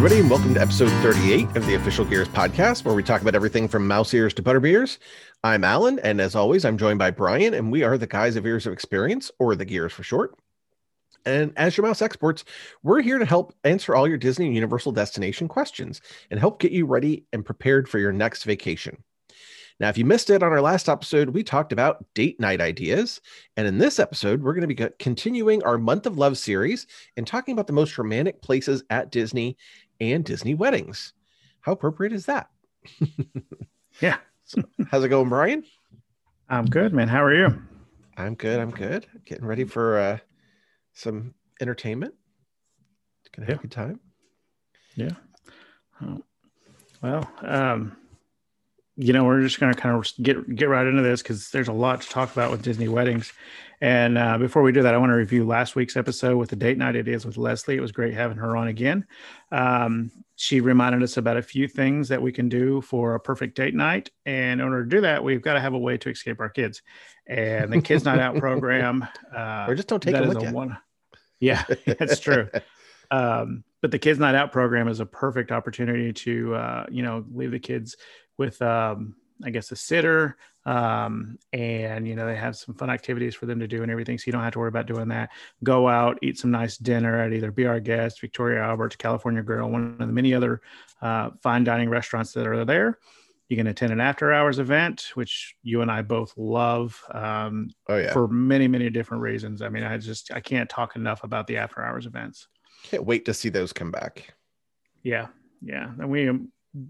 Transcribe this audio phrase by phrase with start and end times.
[0.00, 3.34] everybody, and welcome to episode 38 of the Official Gears podcast, where we talk about
[3.34, 4.98] everything from mouse ears to butter beers.
[5.44, 8.46] I'm Alan, and as always, I'm joined by Brian, and we are the guys of
[8.46, 10.34] Ears of Experience, or the Gears for short.
[11.26, 12.46] And as your mouse experts,
[12.82, 16.72] we're here to help answer all your Disney and Universal destination questions and help get
[16.72, 19.04] you ready and prepared for your next vacation.
[19.80, 23.20] Now, if you missed it on our last episode, we talked about date night ideas.
[23.56, 26.86] And in this episode, we're going to be continuing our Month of Love series
[27.18, 29.56] and talking about the most romantic places at Disney
[30.00, 31.12] and Disney weddings.
[31.60, 32.48] How appropriate is that?
[34.00, 34.16] yeah.
[34.44, 35.64] So, how's it going, Brian?
[36.48, 37.08] I'm good, man.
[37.08, 37.62] How are you?
[38.16, 38.58] I'm good.
[38.58, 39.06] I'm good.
[39.24, 40.18] Getting ready for uh,
[40.94, 42.14] some entertainment.
[43.32, 43.60] Gonna have yeah.
[43.60, 44.00] a good time.
[44.96, 45.10] Yeah.
[46.02, 46.24] Oh.
[47.02, 47.96] Well, um,
[48.96, 51.68] you know, we're just going to kind of get get right into this because there's
[51.68, 53.32] a lot to talk about with Disney weddings.
[53.80, 56.56] And uh, before we do that, I want to review last week's episode with the
[56.56, 57.76] date night ideas with Leslie.
[57.76, 59.06] It was great having her on again.
[59.50, 63.56] Um, she reminded us about a few things that we can do for a perfect
[63.56, 64.10] date night.
[64.26, 66.50] And in order to do that, we've got to have a way to escape our
[66.50, 66.82] kids.
[67.26, 70.50] And the Kids Night Out program, uh, or just don't take them with you.
[70.50, 70.76] One,
[71.38, 72.50] yeah, that's true.
[73.10, 77.24] Um, but the Kids Night Out program is a perfect opportunity to, uh, you know,
[77.32, 77.96] leave the kids
[78.36, 83.34] with um, I guess a sitter, um, and you know they have some fun activities
[83.34, 84.18] for them to do and everything.
[84.18, 85.30] So you don't have to worry about doing that.
[85.64, 89.70] Go out, eat some nice dinner at either Be Our Guest, Victoria Albert's, California Grill,
[89.70, 90.60] one of the many other
[91.00, 92.98] uh, fine dining restaurants that are there.
[93.48, 97.02] You can attend an after hours event, which you and I both love.
[97.10, 99.62] Um, oh yeah, for many many different reasons.
[99.62, 102.46] I mean, I just I can't talk enough about the after hours events.
[102.84, 104.34] Can't wait to see those come back.
[105.02, 105.28] Yeah,
[105.62, 106.30] yeah, and we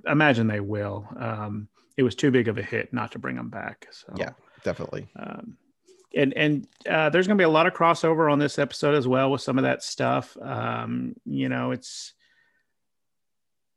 [0.06, 1.08] imagine they will.
[1.18, 3.88] Um, it was too big of a hit not to bring them back.
[3.90, 4.30] So yeah,
[4.64, 5.08] definitely.
[5.16, 5.56] Um,
[6.14, 9.06] and and uh, there's going to be a lot of crossover on this episode as
[9.06, 10.36] well with some of that stuff.
[10.40, 12.14] Um, you know, it's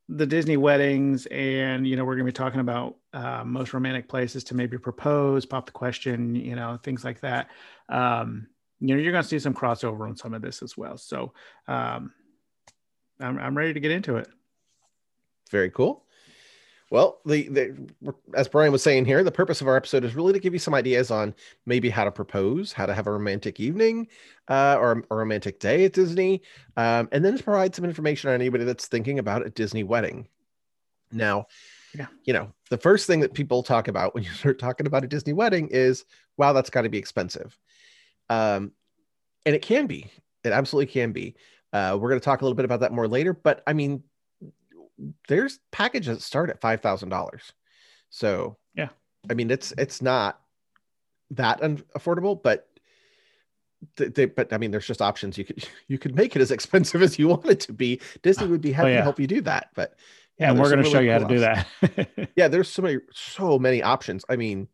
[0.10, 4.08] the Disney weddings, and you know we're going to be talking about uh, most romantic
[4.08, 7.50] places to maybe propose, pop the question, you know, things like that.
[7.90, 8.48] Um,
[8.80, 10.98] you know, you're going to see some crossover on some of this as well.
[10.98, 11.34] So
[11.68, 12.12] um,
[13.20, 14.28] I'm, I'm ready to get into it.
[15.52, 16.03] Very cool.
[16.94, 20.32] Well, the, the as Brian was saying here, the purpose of our episode is really
[20.32, 21.34] to give you some ideas on
[21.66, 24.10] maybe how to propose, how to have a romantic evening,
[24.48, 26.44] uh, or a romantic day at Disney,
[26.78, 30.28] um, and then to provide some information on anybody that's thinking about a Disney wedding.
[31.12, 31.48] Now,
[31.98, 32.06] yeah.
[32.26, 35.08] you know, the first thing that people talk about when you start talking about a
[35.08, 36.06] Disney wedding is,
[36.38, 37.58] wow, that's got to be expensive.
[38.30, 38.72] Um,
[39.48, 40.12] and it can be.
[40.44, 41.38] It absolutely can be.
[41.74, 43.34] Uh, we're going to talk a little bit about that more later.
[43.34, 44.04] But I mean,
[45.28, 47.54] there's packages that start at five thousand dollars.
[48.10, 48.90] So yeah,
[49.30, 50.40] I mean it's it's not
[51.32, 52.68] that unaffordable, but
[53.96, 55.38] they, but I mean, there's just options.
[55.38, 58.02] You could you could make it as expensive as you want it to be.
[58.22, 58.98] Disney would be happy oh, yeah.
[58.98, 59.70] to help you do that.
[59.76, 59.96] But
[60.40, 62.32] yeah, and we're going to show you how to do that.
[62.36, 64.26] yeah, there's so many so many options.
[64.30, 64.68] I mean,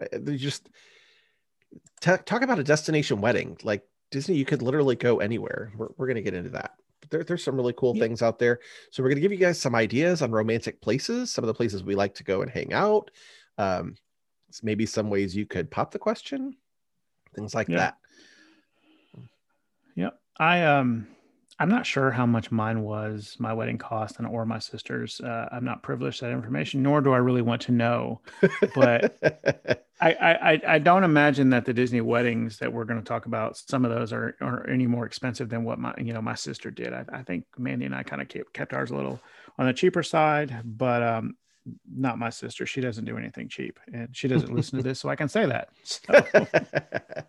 [0.00, 0.68] uh, they just
[2.00, 3.58] t- talk about a destination wedding.
[3.62, 5.72] Like Disney, you could literally go anywhere.
[5.76, 6.72] We're we're going to get into that
[7.10, 8.02] there, there's some really cool yeah.
[8.02, 8.60] things out there.
[8.90, 11.54] So we're going to give you guys some ideas on romantic places, some of the
[11.54, 13.10] places we like to go and hang out.
[13.58, 13.96] Um,
[14.62, 16.56] maybe some ways you could pop the question,
[17.34, 17.76] things like yeah.
[17.76, 17.96] that.
[19.94, 20.20] Yep.
[20.38, 21.06] I um
[21.58, 25.20] I'm not sure how much mine was, my wedding cost, and or my sister's.
[25.20, 28.20] Uh, I'm not privileged to that information, nor do I really want to know.
[28.74, 29.16] But
[30.02, 33.56] I, I, I don't imagine that the Disney weddings that we're going to talk about,
[33.56, 36.72] some of those are, are any more expensive than what my you know my sister
[36.72, 36.92] did.
[36.92, 39.20] I, I think Mandy and I kind of kept, kept ours a little
[39.58, 41.36] on the cheaper side, but um,
[41.88, 42.66] not my sister.
[42.66, 45.46] She doesn't do anything cheap, and she doesn't listen to this, so I can say
[45.46, 45.68] that.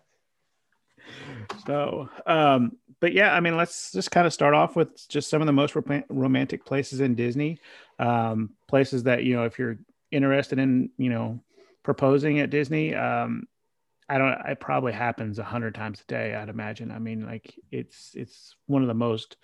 [1.66, 5.28] So, so um, but yeah, I mean, let's just kind of start off with just
[5.28, 5.76] some of the most
[6.08, 7.60] romantic places in Disney,
[7.98, 9.78] um, places that you know, if you're
[10.10, 11.38] interested in, you know,
[11.84, 13.46] proposing at Disney, um,
[14.08, 14.36] I don't.
[14.46, 16.34] It probably happens a hundred times a day.
[16.34, 16.90] I'd imagine.
[16.90, 19.36] I mean, like it's it's one of the most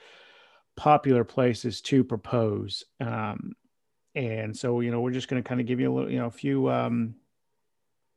[0.77, 2.85] popular places to propose.
[3.01, 3.53] Um,
[4.15, 6.19] and so you know, we're just going to kind of give you a little, you
[6.19, 7.15] know, a few um,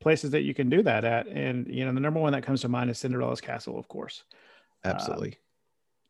[0.00, 1.28] places that you can do that at.
[1.28, 4.24] And you know, the number one that comes to mind is Cinderella's Castle, of course.
[4.84, 5.38] Absolutely.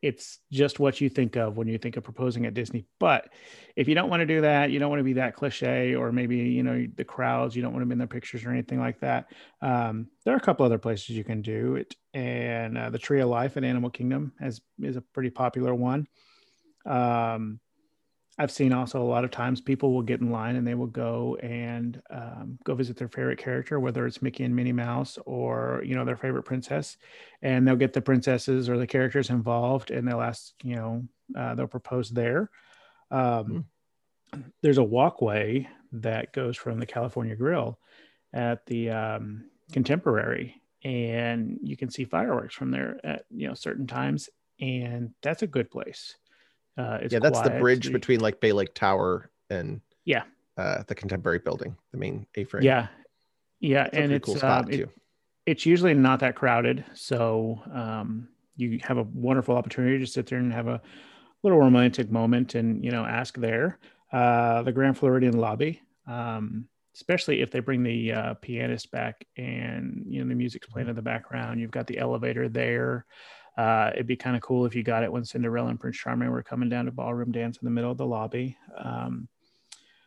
[0.02, 2.84] It's just what you think of when you think of proposing at Disney.
[3.00, 3.30] But
[3.74, 6.12] if you don't want to do that, you don't want to be that cliche, or
[6.12, 8.78] maybe you know the crowds, you don't want to be in their pictures or anything
[8.78, 9.32] like that.
[9.62, 13.20] Um, there are a couple other places you can do it, and uh, the Tree
[13.20, 16.06] of Life at Animal Kingdom has is a pretty popular one.
[16.86, 17.60] Um,
[18.36, 20.88] I've seen also a lot of times people will get in line and they will
[20.88, 25.82] go and um, go visit their favorite character, whether it's Mickey and Minnie Mouse or
[25.84, 26.96] you know their favorite princess,
[27.42, 31.04] and they'll get the princesses or the characters involved and they'll ask you know
[31.36, 32.50] uh, they'll propose there.
[33.10, 33.66] Um,
[34.34, 34.44] mm.
[34.62, 37.78] There's a walkway that goes from the California Grill
[38.32, 43.86] at the um, Contemporary, and you can see fireworks from there at you know certain
[43.86, 44.28] times,
[44.60, 46.16] and that's a good place.
[46.76, 47.54] Uh, yeah, that's quiet.
[47.54, 50.24] the bridge between like Bay Lake Tower and yeah,
[50.56, 52.64] uh, the Contemporary Building, the main A-frame.
[52.64, 52.88] Yeah,
[53.60, 54.88] yeah, and it's cool um, it,
[55.46, 60.38] it's usually not that crowded, so um, you have a wonderful opportunity to sit there
[60.38, 60.80] and have a
[61.42, 63.78] little romantic moment and you know ask there.
[64.12, 70.04] Uh, the Grand Floridian lobby, um, especially if they bring the uh, pianist back and
[70.08, 71.60] you know the music's playing in the background.
[71.60, 73.06] You've got the elevator there.
[73.56, 76.30] Uh, it'd be kind of cool if you got it when Cinderella and Prince Charming
[76.30, 78.56] were coming down to ballroom dance in the middle of the lobby.
[78.76, 79.28] Um,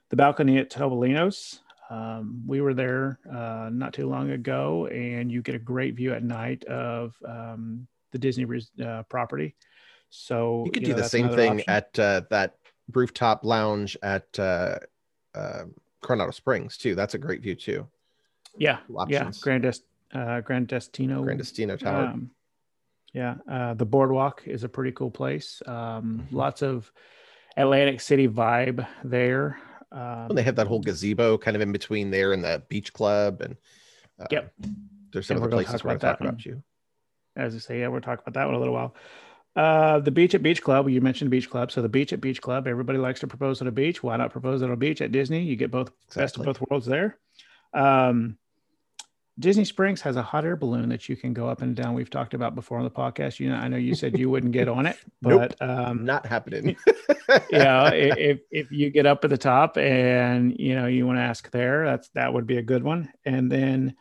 [0.10, 1.62] the balcony at Topolino's.
[1.90, 6.14] Um, we were there uh, not too long ago, and you get a great view
[6.14, 8.46] at night of um, the Disney
[8.84, 9.56] uh, property.
[10.10, 11.74] So you could you do the same thing option.
[11.74, 12.56] at uh, that
[12.94, 14.80] rooftop lounge at uh,
[15.36, 15.64] uh,
[16.02, 16.96] Coronado Springs too.
[16.96, 17.88] That's a great view too.
[18.58, 19.84] Yeah, yeah, Grand Est-
[20.14, 21.24] uh, Grand Destino,
[21.78, 22.08] Tower.
[22.08, 22.32] Um,
[23.14, 25.62] yeah, uh, the boardwalk is a pretty cool place.
[25.66, 25.74] Um,
[26.26, 26.36] mm-hmm.
[26.36, 26.92] Lots of
[27.56, 29.60] Atlantic City vibe there.
[29.92, 32.92] Um, and they have that whole gazebo kind of in between there and the beach
[32.94, 33.56] club, and
[34.20, 34.54] uh, yep,
[35.14, 36.62] there's some and other places where I talk about you
[37.38, 38.96] as I say, yeah, we'll talk about that one a little while.
[39.56, 40.90] Uh, the beach at Beach Club.
[40.90, 42.68] You mentioned Beach Club, so the beach at Beach Club.
[42.68, 44.04] Everybody likes to propose at a beach.
[44.04, 45.42] Why not propose at a beach at Disney?
[45.44, 46.22] You get both exactly.
[46.22, 47.18] best of both worlds there.
[47.74, 48.38] Um,
[49.40, 51.94] Disney Springs has a hot air balloon that you can go up and down.
[51.94, 53.40] We've talked about before on the podcast.
[53.40, 56.26] You know, I know you said you wouldn't get on it, but nope, um, not
[56.26, 56.76] happening.
[57.52, 61.24] yeah, if if you get up at the top and you know you want to
[61.24, 63.12] ask there, that's that would be a good one.
[63.26, 63.96] And then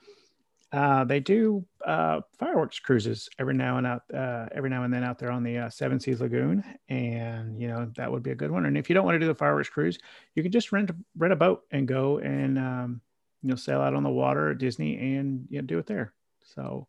[0.73, 5.05] uh, they do uh, fireworks cruises every now and out, uh, every now and then
[5.05, 8.35] out there on the uh, Seven Seas Lagoon, and you know that would be a
[8.35, 8.65] good one.
[8.65, 9.99] And if you don't want to do the fireworks cruise,
[10.35, 13.01] you can just rent rent a boat and go and um,
[13.47, 16.13] you know sail out on the water at Disney and you know, do it there.
[16.43, 16.89] So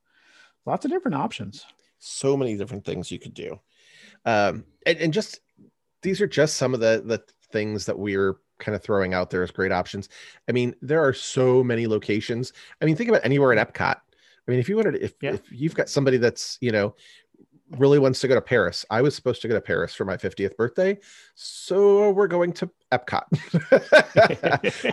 [0.66, 1.66] lots of different options.
[2.00, 3.60] So many different things you could do,
[4.26, 5.40] um, and, and just
[6.02, 9.44] these are just some of the the things that we're kind of throwing out there
[9.44, 10.10] as great options.
[10.50, 12.54] I mean, there are so many locations.
[12.82, 13.98] I mean, think about anywhere in Epcot.
[14.48, 15.34] I mean, if you wanted, if, yeah.
[15.34, 16.96] if you've got somebody that's, you know,
[17.72, 18.86] really wants to go to Paris.
[18.90, 20.98] I was supposed to go to Paris for my 50th birthday.
[21.36, 23.24] So we're going to Epcot.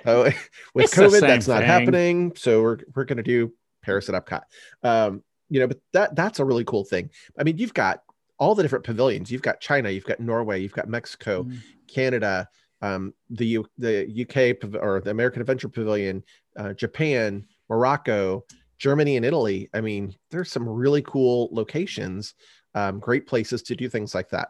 [0.06, 0.30] uh,
[0.74, 2.32] with it's COVID, that's not happening.
[2.36, 4.42] So we're, we're going to do Paris at Epcot.
[4.82, 7.10] Um, you know, but that that's a really cool thing.
[7.38, 8.02] I mean, you've got
[8.38, 9.30] all the different pavilions.
[9.30, 11.58] You've got China, you've got Norway, you've got Mexico, mm.
[11.86, 12.48] Canada,
[12.82, 16.22] um, the U, the UK or the American Adventure Pavilion,
[16.56, 18.44] uh, Japan, Morocco,
[18.78, 19.70] Germany, and Italy.
[19.72, 22.34] I mean, there's some really cool locations,
[22.74, 24.48] um, great places to do things like that.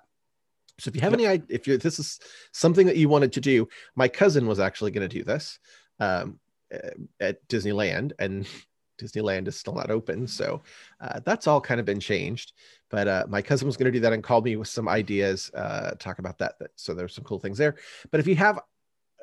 [0.79, 1.31] So if you have yep.
[1.31, 2.19] any, if you this is
[2.53, 5.59] something that you wanted to do, my cousin was actually going to do this
[6.01, 6.41] um,
[7.21, 8.47] at Disneyland, and
[9.01, 10.63] Disneyland is still not open, so
[11.01, 12.53] uh, that's all kind of been changed.
[12.91, 15.51] But uh, my cousin was going to do that and called me with some ideas,
[15.55, 16.55] uh, talk about that.
[16.77, 17.77] So there's some cool things there.
[18.11, 18.59] But if you have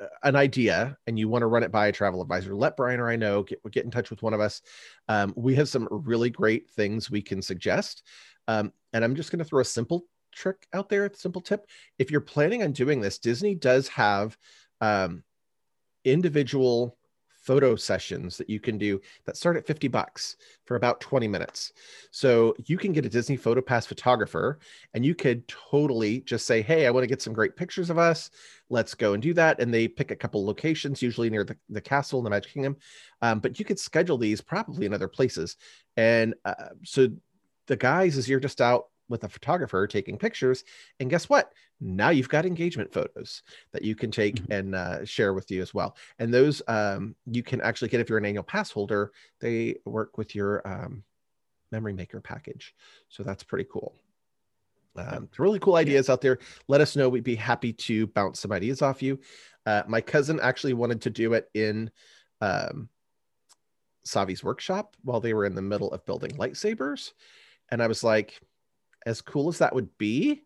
[0.00, 3.00] uh, an idea and you want to run it by a travel advisor, let Brian
[3.00, 3.42] or I know.
[3.42, 4.62] Get get in touch with one of us.
[5.08, 8.02] Um, we have some really great things we can suggest.
[8.48, 11.66] Um, and I'm just going to throw a simple trick out there, a simple tip.
[11.98, 14.36] If you're planning on doing this, Disney does have
[14.80, 15.22] um,
[16.04, 16.96] individual
[17.42, 21.72] photo sessions that you can do that start at 50 bucks for about 20 minutes.
[22.12, 24.60] So you can get a Disney Photo Pass photographer
[24.94, 27.98] and you could totally just say, Hey, I want to get some great pictures of
[27.98, 28.30] us.
[28.70, 29.60] Let's go and do that.
[29.60, 32.76] And they pick a couple locations, usually near the, the castle in the Magic Kingdom.
[33.20, 35.56] Um, but you could schedule these probably in other places.
[35.96, 37.08] And uh, so
[37.66, 40.64] the guys, as you're just out with a photographer taking pictures.
[40.98, 41.52] And guess what?
[41.80, 43.42] Now you've got engagement photos
[43.72, 44.52] that you can take mm-hmm.
[44.52, 45.96] and uh, share with you as well.
[46.18, 49.12] And those um, you can actually get if you're an annual pass holder.
[49.40, 51.04] They work with your um,
[51.70, 52.74] memory maker package.
[53.08, 53.94] So that's pretty cool.
[54.94, 56.38] Um, really cool ideas out there.
[56.68, 57.08] Let us know.
[57.08, 59.20] We'd be happy to bounce some ideas off you.
[59.64, 61.90] Uh, my cousin actually wanted to do it in
[62.42, 62.90] um,
[64.06, 67.12] Savi's workshop while they were in the middle of building lightsabers.
[67.72, 68.38] And I was like,
[69.06, 70.42] as cool as that would be,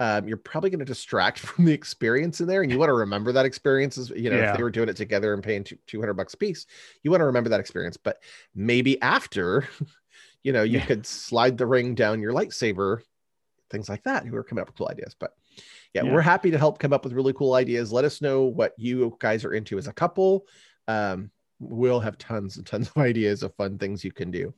[0.00, 2.94] um, you're probably going to distract from the experience in there, and you want to
[2.94, 3.98] remember that experience.
[3.98, 4.50] As you know, yeah.
[4.50, 6.66] if they were doing it together and paying two hundred bucks a piece,
[7.02, 7.98] you want to remember that experience.
[7.98, 8.20] But
[8.54, 9.68] maybe after,
[10.42, 10.86] you know, you yeah.
[10.86, 13.02] could slide the ring down your lightsaber,
[13.70, 14.26] things like that.
[14.26, 15.34] Who are coming up with cool ideas, but
[15.92, 17.92] yeah, yeah, we're happy to help come up with really cool ideas.
[17.92, 20.46] Let us know what you guys are into as a couple.
[20.88, 21.30] Um,
[21.60, 24.54] we'll have tons and tons of ideas of fun things you can do.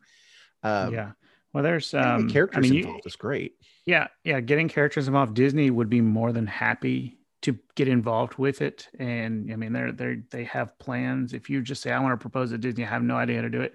[0.63, 1.11] Um, yeah
[1.57, 3.55] Well, there's um, characters I mean, you- involved is great.
[3.87, 5.33] yeah, yeah, getting characters involved.
[5.33, 8.89] Disney would be more than happy to get involved with it.
[8.99, 11.33] And I mean, they're they they have plans.
[11.33, 13.43] If you just say, "I want to propose to Disney," I have no idea how
[13.43, 13.75] to do it.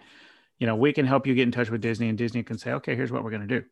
[0.60, 2.74] You know, we can help you get in touch with Disney, and Disney can say,
[2.74, 3.66] "Okay, here's what we're going to do."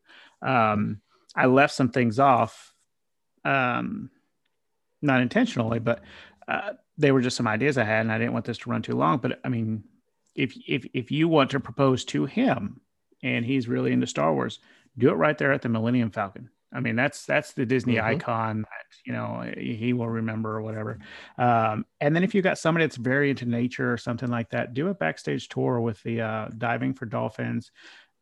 [0.44, 1.00] Um,
[1.36, 2.74] I left some things off,
[3.44, 4.10] um,
[5.00, 6.02] not intentionally, but
[6.48, 8.82] uh, they were just some ideas I had, and I didn't want this to run
[8.82, 9.18] too long.
[9.18, 9.84] But I mean,
[10.34, 12.80] if if if you want to propose to him,
[13.22, 14.58] and he's really into Star Wars,
[14.98, 16.50] do it right there at the Millennium Falcon.
[16.72, 18.04] I mean, that's that's the Disney Mhm.
[18.04, 20.98] icon that you know he will remember or whatever.
[21.36, 24.72] Um, and then if you got somebody that's very into nature or something like that,
[24.72, 27.72] do a backstage tour with the uh, diving for dolphins,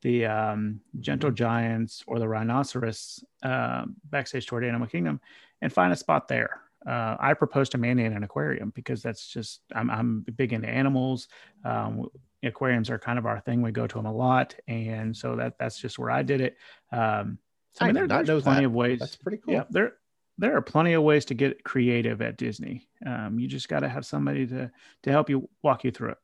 [0.01, 5.21] the um, gentle giants, or the rhinoceros uh, backstage tour to Animal Kingdom,
[5.61, 6.63] and find a spot there.
[6.87, 10.69] Uh, I proposed to Mandy in an aquarium because that's just I'm I'm big into
[10.69, 11.29] animals.
[11.65, 12.07] Um,
[12.43, 13.63] aquariums are kind of our thing.
[13.63, 16.57] We go to them a lot, and so that that's just where I did it.
[16.93, 17.39] Um,
[17.75, 19.01] so, I mean, there, there's plenty of ways.
[19.01, 19.55] That's pretty cool.
[19.55, 19.95] Yeah, there
[20.39, 22.89] there are plenty of ways to get creative at Disney.
[23.05, 24.71] Um, you just got to have somebody to
[25.03, 26.19] to help you walk you through it.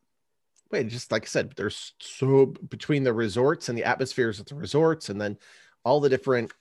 [0.70, 4.54] Wait, just like I said, there's so between the resorts and the atmospheres at the
[4.54, 5.36] resorts, and then
[5.84, 6.52] all the different,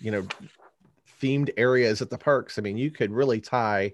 [0.00, 0.26] you know,
[1.20, 2.58] themed areas at the parks.
[2.58, 3.92] I mean, you could really tie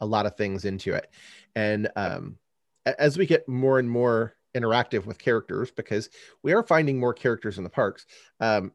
[0.00, 1.10] a lot of things into it.
[1.54, 2.36] And um,
[2.86, 6.08] as we get more and more interactive with characters, because
[6.42, 8.06] we are finding more characters in the parks,
[8.40, 8.72] um,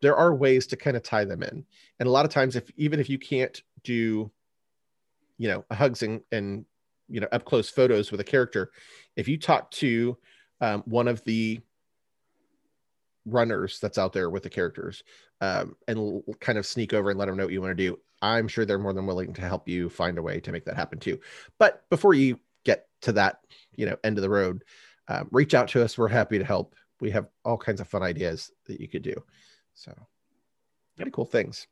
[0.00, 1.64] there are ways to kind of tie them in.
[1.98, 4.30] And a lot of times, if even if you can't do,
[5.38, 6.64] you know, hugs and, and
[7.08, 8.70] you know up close photos with a character,
[9.16, 10.16] if you talk to
[10.60, 11.60] um, one of the
[13.24, 15.02] runners that's out there with the characters
[15.40, 17.98] um, and kind of sneak over and let them know what you want to do,
[18.22, 20.76] I'm sure they're more than willing to help you find a way to make that
[20.76, 21.20] happen too.
[21.58, 22.38] But before you
[23.02, 23.40] to that,
[23.76, 24.64] you know, end of the road,
[25.08, 25.96] um, reach out to us.
[25.96, 26.74] We're happy to help.
[27.00, 29.14] We have all kinds of fun ideas that you could do.
[29.74, 29.94] So,
[30.96, 31.66] pretty cool things.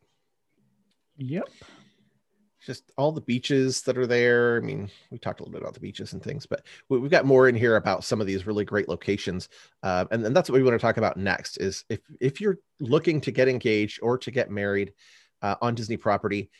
[1.19, 1.49] Yep.
[2.65, 4.57] Just all the beaches that are there.
[4.57, 7.11] I mean, we talked a little bit about the beaches and things, but we- we've
[7.11, 9.49] got more in here about some of these really great locations.
[9.83, 11.59] Uh, and, and that's what we want to talk about next.
[11.59, 14.95] Is if if you're looking to get engaged or to get married
[15.43, 16.51] uh, on Disney property,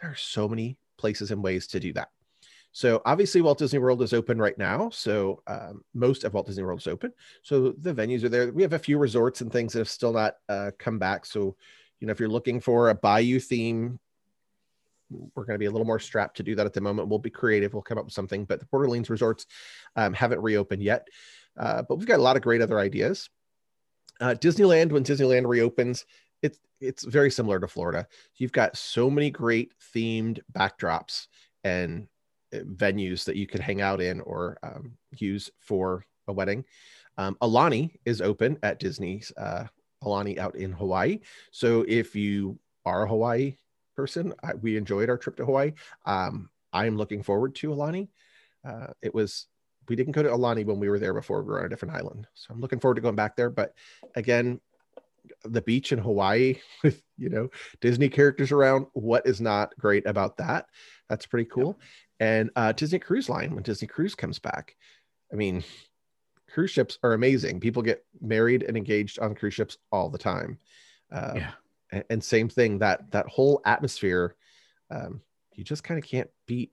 [0.00, 2.10] there are so many places and ways to do that.
[2.74, 4.90] So obviously, Walt Disney World is open right now.
[4.90, 7.12] So um, most of Walt Disney World is open.
[7.42, 8.52] So the venues are there.
[8.52, 11.24] We have a few resorts and things that have still not uh, come back.
[11.24, 11.54] So
[12.00, 14.00] you know, if you're looking for a Bayou theme,
[15.08, 17.08] we're going to be a little more strapped to do that at the moment.
[17.08, 17.72] We'll be creative.
[17.72, 18.44] We'll come up with something.
[18.44, 19.46] But the Port Orleans resorts
[19.94, 21.06] um, haven't reopened yet.
[21.56, 23.30] Uh, but we've got a lot of great other ideas.
[24.20, 26.06] Uh, Disneyland, when Disneyland reopens,
[26.42, 28.08] it's it's very similar to Florida.
[28.36, 31.28] You've got so many great themed backdrops
[31.62, 32.08] and
[32.62, 36.64] venues that you could hang out in or um, use for a wedding.
[37.16, 39.64] Um, Aulani is open at Disney's uh,
[40.02, 41.20] Aulani out in Hawaii.
[41.50, 43.56] So if you are a Hawaii
[43.96, 45.72] person, I, we enjoyed our trip to Hawaii.
[46.06, 48.08] Um, I am looking forward to Aulani.
[48.66, 49.46] Uh, it was
[49.88, 51.42] we didn't go to Aulani when we were there before.
[51.42, 53.50] We were on a different island, so I'm looking forward to going back there.
[53.50, 53.74] But
[54.14, 54.60] again,
[55.44, 58.86] the beach in Hawaii with you know Disney characters around.
[58.92, 60.66] What is not great about that?
[61.08, 61.78] That's pretty cool.
[62.24, 64.76] And uh, Disney Cruise Line when Disney Cruise comes back.
[65.30, 65.62] I mean,
[66.50, 67.60] cruise ships are amazing.
[67.60, 70.58] People get married and engaged on cruise ships all the time.
[71.12, 71.50] Uh, Yeah.
[71.92, 74.36] and, and same thing that that whole atmosphere,
[74.90, 75.20] um,
[75.54, 76.72] you just kind of can't beat.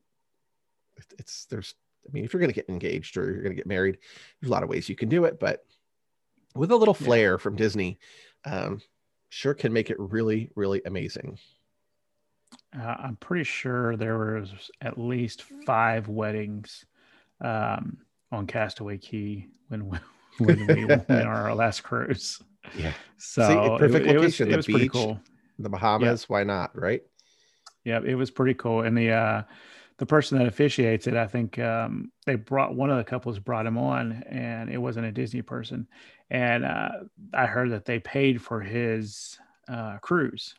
[1.20, 1.76] It's- there's.
[2.08, 3.98] I mean, if you're going to get engaged or you're going to get married,
[4.40, 5.66] there's a lot of ways you can do it, but
[6.56, 7.06] with a little Yeah.
[7.06, 8.00] flair from Disney,
[8.46, 8.82] um,
[9.30, 11.38] sure can make it really, really amazing.
[12.78, 16.86] Uh, I'm pretty sure there was at least five weddings
[17.42, 17.98] um,
[18.32, 19.98] on Castaway Cay when we,
[20.40, 22.42] when we went on our last cruise.
[22.78, 22.94] Yeah.
[23.18, 24.92] So perfect it, it was, location, it was pretty beach.
[24.92, 25.20] cool.
[25.60, 26.78] The Bahamas, why not?
[26.78, 27.02] Right?
[27.84, 28.82] Yeah, it was pretty cool.
[28.82, 29.44] And the uh,
[29.98, 33.66] the person that officiates it, I think um, they brought one of the couples brought
[33.68, 35.88] him on, and it wasn't a Disney person.
[36.30, 36.90] And uh,
[37.34, 39.38] I heard that they paid for his
[39.68, 40.56] uh, cruise,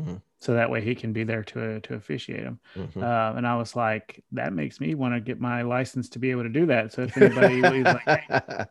[0.00, 0.22] Mhm.
[0.38, 2.58] so that way he can be there to to officiate him.
[2.76, 3.02] Mhm.
[3.02, 6.30] Uh, and I was like, that makes me want to get my license to be
[6.30, 6.92] able to do that.
[6.92, 8.64] So if anybody like, hey,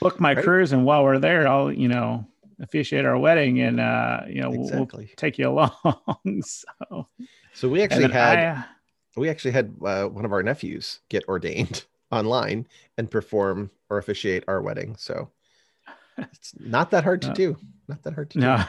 [0.00, 0.44] book my Right.
[0.44, 2.26] cruise, and while we're there, I'll you know
[2.60, 5.72] officiate our wedding, and uh, you know we'll, we'll take you along.
[6.42, 7.08] so
[7.54, 8.62] So we actually had I, uh,
[9.16, 14.44] we actually had uh, one of our nephews get ordained online and perform or officiate
[14.46, 14.96] our wedding.
[14.96, 15.30] So
[16.18, 17.56] it's not that hard to Uh, do.
[17.88, 18.64] Not that hard to No.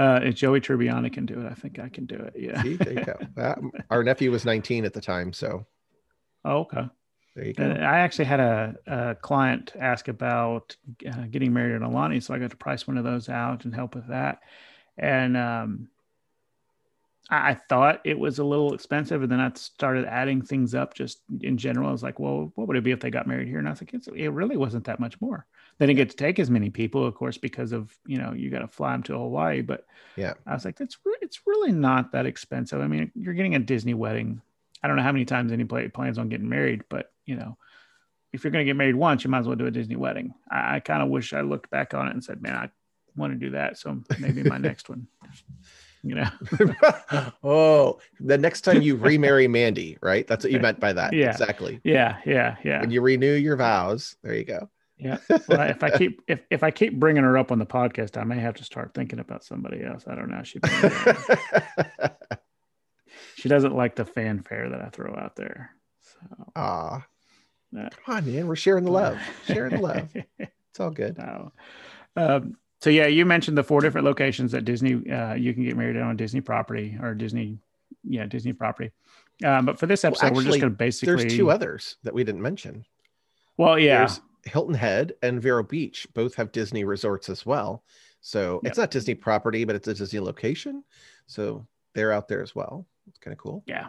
[0.00, 2.32] Uh, if Joey Tribbiani can do it, I think I can do it.
[2.34, 2.62] Yeah.
[2.62, 3.16] See, there you go.
[3.36, 3.54] Uh,
[3.90, 5.66] our nephew was 19 at the time, so
[6.44, 6.88] Oh, okay.
[7.36, 7.64] There you go.
[7.64, 10.74] And I actually had a, a client ask about
[11.06, 13.74] uh, getting married in Aulani, so I got to price one of those out and
[13.74, 14.40] help with that.
[14.98, 15.88] And um,
[17.30, 20.94] I, I thought it was a little expensive, and then I started adding things up
[20.94, 21.88] just in general.
[21.88, 23.72] I was like, "Well, what would it be if they got married here?" And I
[23.72, 25.46] was like, it's, "It really wasn't that much more."
[25.80, 28.50] They didn't get to take as many people, of course, because of you know you
[28.50, 29.62] got to fly them to Hawaii.
[29.62, 30.34] But Yeah.
[30.46, 33.58] I was like, "That's re- it's really not that expensive." I mean, you're getting a
[33.58, 34.42] Disney wedding.
[34.82, 37.56] I don't know how many times any plans on getting married, but you know,
[38.34, 40.34] if you're going to get married once, you might as well do a Disney wedding.
[40.50, 42.68] I, I kind of wish I looked back on it and said, "Man, I
[43.16, 45.06] want to do that." So maybe my next one.
[46.02, 46.30] You know,
[47.44, 50.26] oh, the next time you remarry Mandy, right?
[50.26, 51.12] That's what you meant by that.
[51.12, 51.30] Yeah.
[51.30, 51.78] Exactly.
[51.84, 52.80] yeah, yeah, yeah.
[52.80, 54.70] When you renew your vows, there you go.
[55.00, 55.18] Yeah.
[55.48, 58.24] Well, if I keep if, if I keep bringing her up on the podcast, I
[58.24, 60.04] may have to start thinking about somebody else.
[60.06, 60.42] I don't know.
[60.42, 60.60] She
[63.36, 65.70] she doesn't like the fanfare that I throw out there.
[66.00, 67.06] So Ah,
[67.76, 68.46] uh, come on, man.
[68.46, 69.18] We're sharing the love.
[69.46, 70.08] Sharing the love.
[70.38, 71.16] It's all good.
[71.18, 71.52] no.
[72.16, 75.76] Um, so yeah, you mentioned the four different locations that Disney uh, you can get
[75.76, 77.58] married on a Disney property or Disney,
[78.04, 78.90] yeah, Disney property.
[79.44, 81.16] Um, but for this episode, we're just going to basically.
[81.16, 82.84] There's two others that we didn't mention.
[83.56, 87.82] Well, yeah, There's Hilton Head and Vero Beach both have Disney resorts as well.
[88.20, 90.84] So it's not Disney property, but it's a Disney location.
[91.26, 92.86] So they're out there as well.
[93.08, 93.62] It's kind of cool.
[93.66, 93.86] Yeah.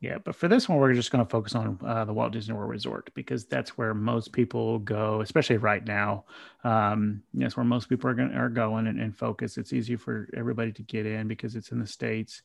[0.00, 0.18] Yeah.
[0.18, 2.70] But for this one, we're just going to focus on uh, the Walt Disney World
[2.70, 6.24] Resort because that's where most people go, especially right now.
[6.64, 9.56] Um, that's where most people are, going, are going and, and focus.
[9.56, 12.42] It's easy for everybody to get in because it's in the States.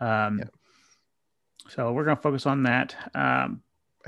[0.00, 0.42] Um.
[1.68, 2.96] So we're going to focus on that.
[3.14, 3.62] Um,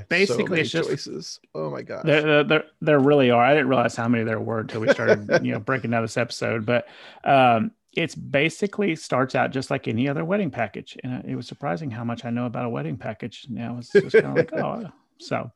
[0.09, 1.39] Basically, many it's just- choices.
[1.53, 3.43] Oh my god, there, there, there, really are.
[3.43, 6.17] I didn't realize how many there were until we started, you know, breaking down this
[6.17, 6.65] episode.
[6.65, 6.87] But
[7.23, 11.89] um, it's basically starts out just like any other wedding package, and it was surprising
[11.91, 13.47] how much I know about a wedding package.
[13.49, 15.49] Now it's just kind of like, oh, so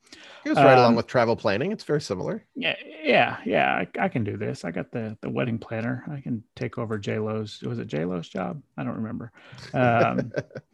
[0.45, 1.71] It goes right along um, with travel planning.
[1.73, 2.45] It's very similar.
[2.55, 3.73] yeah, yeah, yeah.
[3.75, 4.63] I, I can do this.
[4.63, 6.05] I got the the wedding planner.
[6.09, 7.61] I can take over J Lo's.
[7.61, 8.61] Was it J Lo's job?
[8.77, 9.31] I don't remember.
[9.73, 10.31] Um,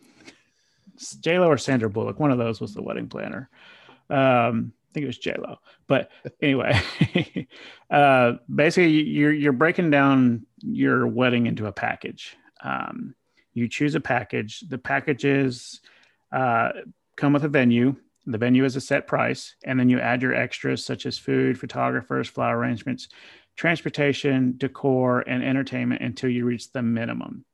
[0.98, 2.20] J Lo or Sandra Bullock.
[2.20, 3.50] One of those was the wedding planner.
[4.10, 5.58] Um, I think it was J Lo.
[5.88, 6.10] But
[6.42, 6.80] anyway,
[7.90, 12.38] uh, basically, you're you're breaking down your wedding into a package.
[12.64, 13.16] Um,
[13.54, 14.62] you choose a package.
[14.62, 15.82] The packages
[16.32, 16.70] uh,
[17.16, 17.96] come with a venue.
[18.26, 21.60] The venue is a set price, and then you add your extras such as food,
[21.60, 23.08] photographers, flower arrangements,
[23.56, 27.46] transportation, decor, and entertainment until you reach the minimum.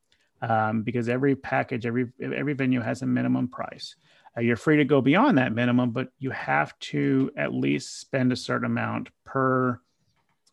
[0.42, 3.94] Um, because every package, every every venue has a minimum price.
[4.36, 8.32] Uh, you're free to go beyond that minimum, but you have to at least spend
[8.32, 9.80] a certain amount per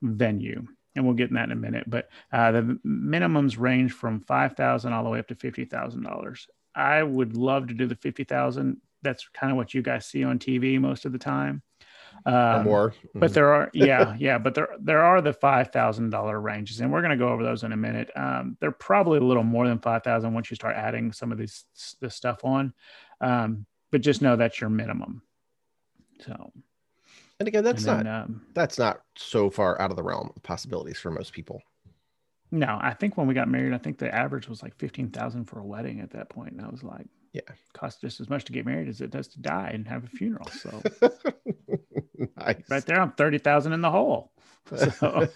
[0.02, 0.66] venue.
[0.96, 1.90] And we'll get in that in a minute.
[1.90, 6.04] But uh, the minimums range from five thousand all the way up to fifty thousand
[6.04, 6.48] dollars.
[6.76, 8.78] I would love to do the fifty thousand.
[9.02, 11.64] That's kind of what you guys see on TV most of the time.
[12.26, 12.94] Or Um, more.
[13.16, 16.92] but there are yeah yeah but there there are the five thousand dollar ranges and
[16.92, 19.68] we're going to go over those in a minute um, they're probably a little more
[19.68, 21.66] than five thousand once you start adding some of these
[22.02, 22.74] this stuff on
[23.22, 25.22] um, but just know that's your minimum
[26.26, 26.52] so
[27.40, 30.30] and again, that's and not then, um, that's not so far out of the realm
[30.36, 31.62] of possibilities for most people.
[32.52, 35.60] no i think when we got married i think the average was like 15000 for
[35.60, 37.42] a wedding at that point and i was like Yeah.
[37.74, 40.08] costs just as much to get married as it does to die and have a
[40.08, 40.82] funeral so
[42.38, 42.64] nice.
[42.70, 44.32] right there i'm 30000 in the hole
[44.76, 45.28] so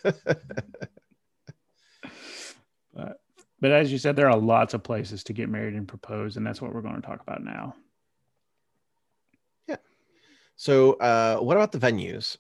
[2.93, 3.17] But,
[3.59, 6.45] but as you said, there are lots of places to get married and propose, and
[6.45, 7.75] that's what we're going to talk about now.
[9.67, 9.77] Yeah.
[10.57, 12.37] So, uh, what about the venues?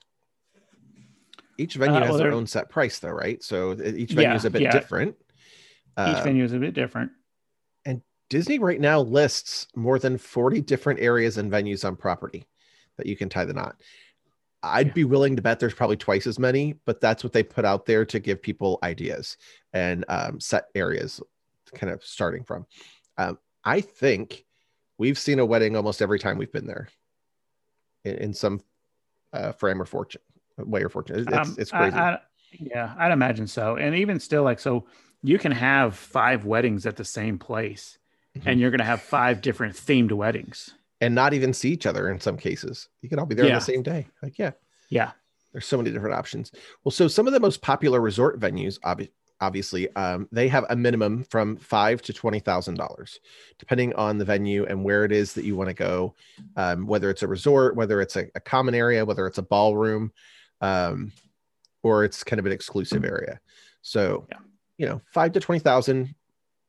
[1.57, 3.41] Each venue Uh, has well, their own set price, though, right?
[3.43, 4.71] So each venue Yeah, is a bit yeah.
[4.71, 5.15] different.
[5.17, 7.11] Each Uh, venue is a bit different.
[7.85, 12.45] And Disney right now lists more than 40 different areas and venues on property
[12.97, 13.81] that you can tie the knot.
[14.63, 14.93] I'd Yeah.
[14.93, 17.85] be willing to bet there's probably twice as many, but that's what they put out
[17.85, 19.37] there to give people ideas
[19.73, 21.21] and um, set areas
[21.75, 22.65] kind of starting from.
[23.17, 24.45] Um, I think
[24.97, 26.87] we've seen a wedding almost every time we've been there
[28.05, 28.61] in, in some
[29.33, 30.21] uh, frame or fortune,
[30.57, 31.19] way or fortune.
[31.19, 31.95] It's, Um, it's crazy.
[31.97, 32.19] I-
[32.59, 33.75] yeah, I'd imagine so.
[33.77, 34.85] And even still, like, so
[35.23, 37.97] you can have five weddings at the same place,
[38.37, 38.41] Mhm.
[38.45, 40.75] and you're going to have five different themed weddings.
[41.03, 42.89] And not even see each other in some cases.
[43.01, 44.07] You can all be there on the same day.
[44.21, 44.51] Like, yeah.
[44.89, 45.11] Yeah.
[45.51, 46.51] there's so many different options.
[46.83, 49.11] Well, so some of the most popular resort venues, obvi-
[49.41, 53.19] obviously, um, they have a minimum from five to twenty thousand dollars,
[53.59, 56.15] depending on the venue and where it is that you want to go.
[56.55, 60.11] Um, whether it's a resort, whether it's a, a common area, whether it's a ballroom,
[60.61, 61.11] um,
[61.81, 63.39] or it's kind of an exclusive area.
[63.81, 64.37] So, Yeah.
[64.77, 66.15] you know, five to twenty thousand,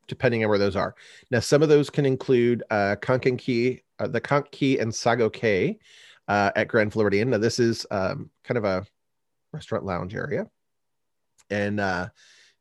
[0.09, 0.95] depending on where those are.
[1.31, 5.29] Now, some of those can include uh, Konkan Key, uh, the Conch Key and Sago
[5.31, 5.79] Cay.
[6.29, 7.31] uh, at Grand Floridian.
[7.31, 8.87] Now, this is um, kind of a
[9.53, 10.47] restaurant lounge area,
[11.51, 12.09] and uh,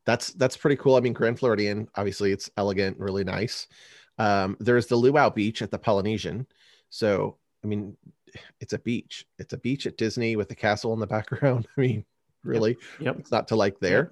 [0.05, 0.95] that's that's pretty cool.
[0.95, 3.67] I mean, Grand Floridian, obviously, it's elegant, really nice.
[4.17, 6.45] Um, there's the Luau Beach at the Polynesian.
[6.89, 7.95] So, I mean,
[8.59, 9.25] it's a beach.
[9.39, 11.67] It's a beach at Disney with the castle in the background.
[11.77, 12.05] I mean,
[12.43, 13.05] really, Yep.
[13.05, 13.19] Yep.
[13.19, 14.11] it's not to like there.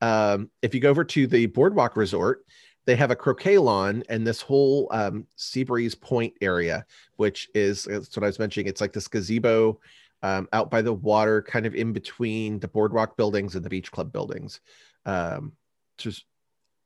[0.00, 2.44] Um, if you go over to the Boardwalk Resort,
[2.86, 6.84] they have a croquet lawn and this whole um, Seabreeze Point area,
[7.16, 8.66] which is that's what I was mentioning.
[8.66, 9.80] It's like this gazebo
[10.22, 13.90] um, out by the water, kind of in between the Boardwalk buildings and the Beach
[13.90, 14.60] Club buildings.
[15.06, 15.52] Um,
[15.98, 16.24] just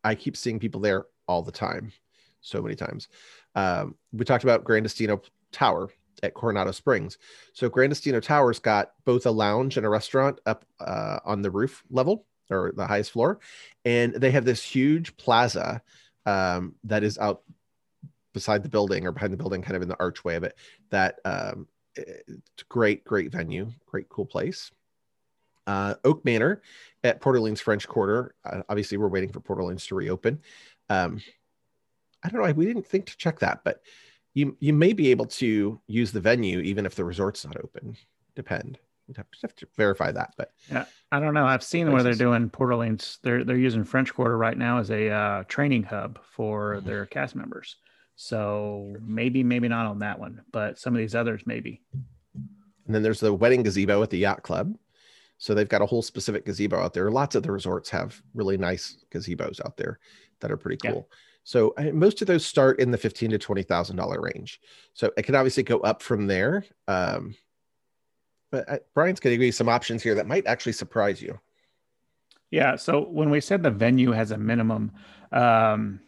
[0.05, 1.93] I keep seeing people there all the time,
[2.41, 3.09] so many times.
[3.55, 5.21] Um, we talked about Grand Destino
[5.53, 5.91] Tower
[6.23, 7.19] at Coronado Springs.
[7.53, 11.51] So Grand Destino Tower's got both a lounge and a restaurant up uh, on the
[11.51, 13.39] roof level or the highest floor,
[13.85, 15.83] and they have this huge plaza
[16.27, 17.43] um, that is out
[18.33, 20.57] beside the building or behind the building, kind of in the archway of it.
[20.91, 24.71] That um, it's great, great venue, great, cool place.
[25.67, 26.63] Uh, Oak Manor
[27.05, 28.35] at Port Orleans French Quarter.
[28.45, 30.41] Uh, obviously, we're waiting for Port Orleans to reopen.
[30.89, 31.21] Um,
[32.23, 32.53] I don't know.
[32.53, 33.83] We didn't think to check that, but
[34.35, 37.97] you you may be able to use the venue even if the resort's not open.
[38.35, 38.79] Depend.
[39.09, 41.47] You'd have to, have to verify that, but Yeah, I don't know.
[41.47, 43.19] I've seen where they're doing Port Orleans.
[43.23, 46.85] They're they're using French Quarter right now as a uh, training hub for Mhm.
[46.85, 47.77] their cast members.
[48.17, 51.81] So maybe maybe not on that one, but some of these others maybe.
[52.35, 54.77] And then there's the wedding gazebo at the yacht club.
[55.39, 57.11] So they've got a whole specific gazebo out there.
[57.11, 60.01] Lots of the resorts have really nice gazebos out there
[60.41, 60.93] that are pretty Yeah.
[60.93, 61.11] cool.
[61.45, 64.61] So I- most of those start in the fifteen to twenty thousand dollar range.
[64.93, 66.65] So it can obviously go up from there.
[66.89, 67.35] Um,
[68.51, 71.39] but I, Brian's going to give you some options here that might actually surprise you.
[72.51, 72.77] Yeah.
[72.77, 74.93] So when we said the venue has a minimum,
[75.33, 76.01] um,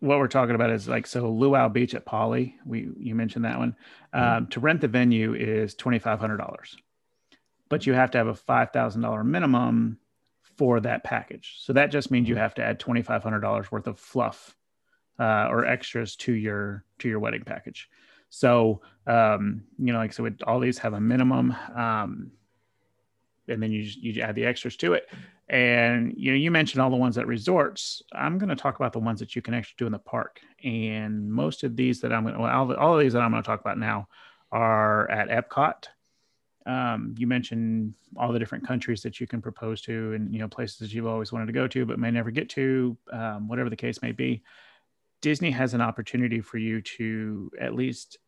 [0.00, 2.56] what we're talking about is like so Luau Beach at Poly.
[2.64, 3.76] We you mentioned that one.
[4.12, 6.76] Um, To rent the venue is twenty five hundred dollars,
[7.68, 9.98] but you have to have a five thousand dollar minimum
[10.56, 11.56] for that package.
[11.58, 14.56] So that just means you have to add twenty five hundred dollars worth of fluff
[15.18, 17.88] uh, or extras to your to your wedding package.
[18.30, 22.30] So um, you know, like so, it, all these have a minimum, um,
[23.48, 25.08] and then you you add the extras to it.
[25.48, 28.02] And you know, you mentioned all the ones at resorts.
[28.12, 30.40] I'm going to talk about the ones that you can actually do in the park.
[30.62, 33.30] And most of these that I'm going to, well, all, all of these that I'm
[33.30, 34.08] going to talk about now
[34.52, 35.84] are at Epcot.
[36.66, 40.48] Um, you mentioned all the different countries that you can propose to, and you know,
[40.48, 43.70] places that you've always wanted to go to but may never get to, um, whatever
[43.70, 44.42] the case may be.
[45.20, 48.18] Disney has an opportunity for you to at least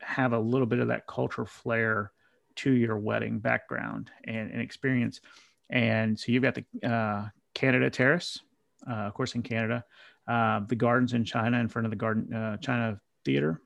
[0.00, 2.12] have a little bit of that culture flair
[2.56, 5.20] to your wedding background and, and experience.
[5.68, 8.40] And so you've got the uh, Canada Terrace,
[8.88, 9.84] uh, of course, in Canada,
[10.26, 13.60] uh, the gardens in China in front of the Garden uh, China Theater.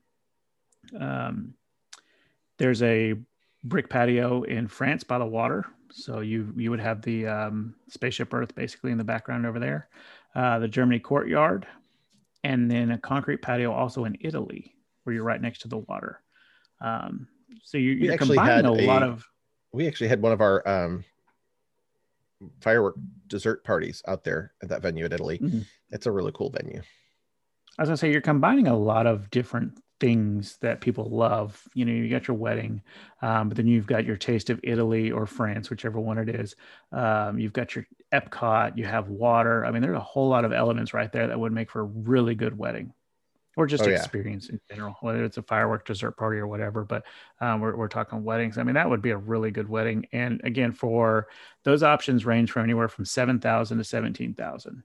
[0.99, 1.53] Um,
[2.57, 3.15] there's a
[3.63, 8.33] brick patio in France by the water, so you you would have the um, spaceship
[8.33, 9.89] Earth basically in the background over there.
[10.35, 11.65] Uh, the Germany Courtyard,
[12.45, 16.21] and then a concrete patio also in Italy, where you're right next to the water.
[16.79, 17.27] Um,
[17.63, 19.27] so you, you're, actually combining had a lot of
[19.73, 21.03] We actually had one of our um,
[22.61, 22.95] firework
[23.27, 25.39] dessert parties out there at that venue in Italy.
[25.39, 25.65] Mhm.
[25.89, 26.81] It's a really cool venue.
[27.79, 31.67] As I say you're combining a lot of different things that people love.
[31.73, 32.83] You know, you got your wedding,
[33.23, 36.55] um, but then you've got your taste of Italy or France, whichever one it is.
[36.91, 38.77] Um, you've got your Epcot.
[38.77, 39.65] You have water.
[39.65, 41.85] I mean, there's a whole lot of elements right there that would make for a
[41.85, 42.93] really good wedding,
[43.57, 43.95] or just Oh, yeah.
[43.95, 46.83] experience in general, whether it's a firework dessert party or whatever.
[46.83, 47.03] But
[47.41, 48.59] um, we're we're talking weddings.
[48.59, 50.05] I mean, that would be a really good wedding.
[50.11, 51.27] And again, for
[51.63, 54.83] those options range from anywhere from seven thousand to seventeen thousand.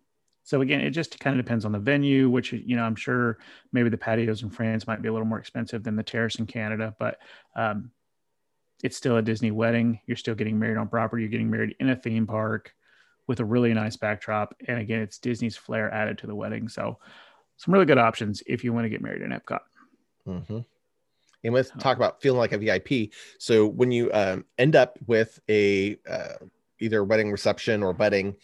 [0.50, 3.38] So again, it just kind of depends on the venue, which you know I'm sure
[3.72, 6.46] maybe the patios in France might be a little more expensive than the terrace in
[6.46, 7.18] Canada, but
[7.54, 7.92] um,
[8.82, 10.00] it's still a Disney wedding.
[10.06, 11.22] You're still getting married on property.
[11.22, 12.74] You're getting married in a theme park
[13.28, 16.68] with a really nice backdrop, and again, it's Disney's flair added to the wedding.
[16.68, 16.98] So
[17.56, 19.60] some really good options if you want to get married in Epcot.
[20.26, 20.58] hmm
[21.44, 23.12] And let's talk about feeling like a VIP.
[23.38, 26.44] So when you um, end up with a uh,
[26.80, 28.34] either wedding reception or wedding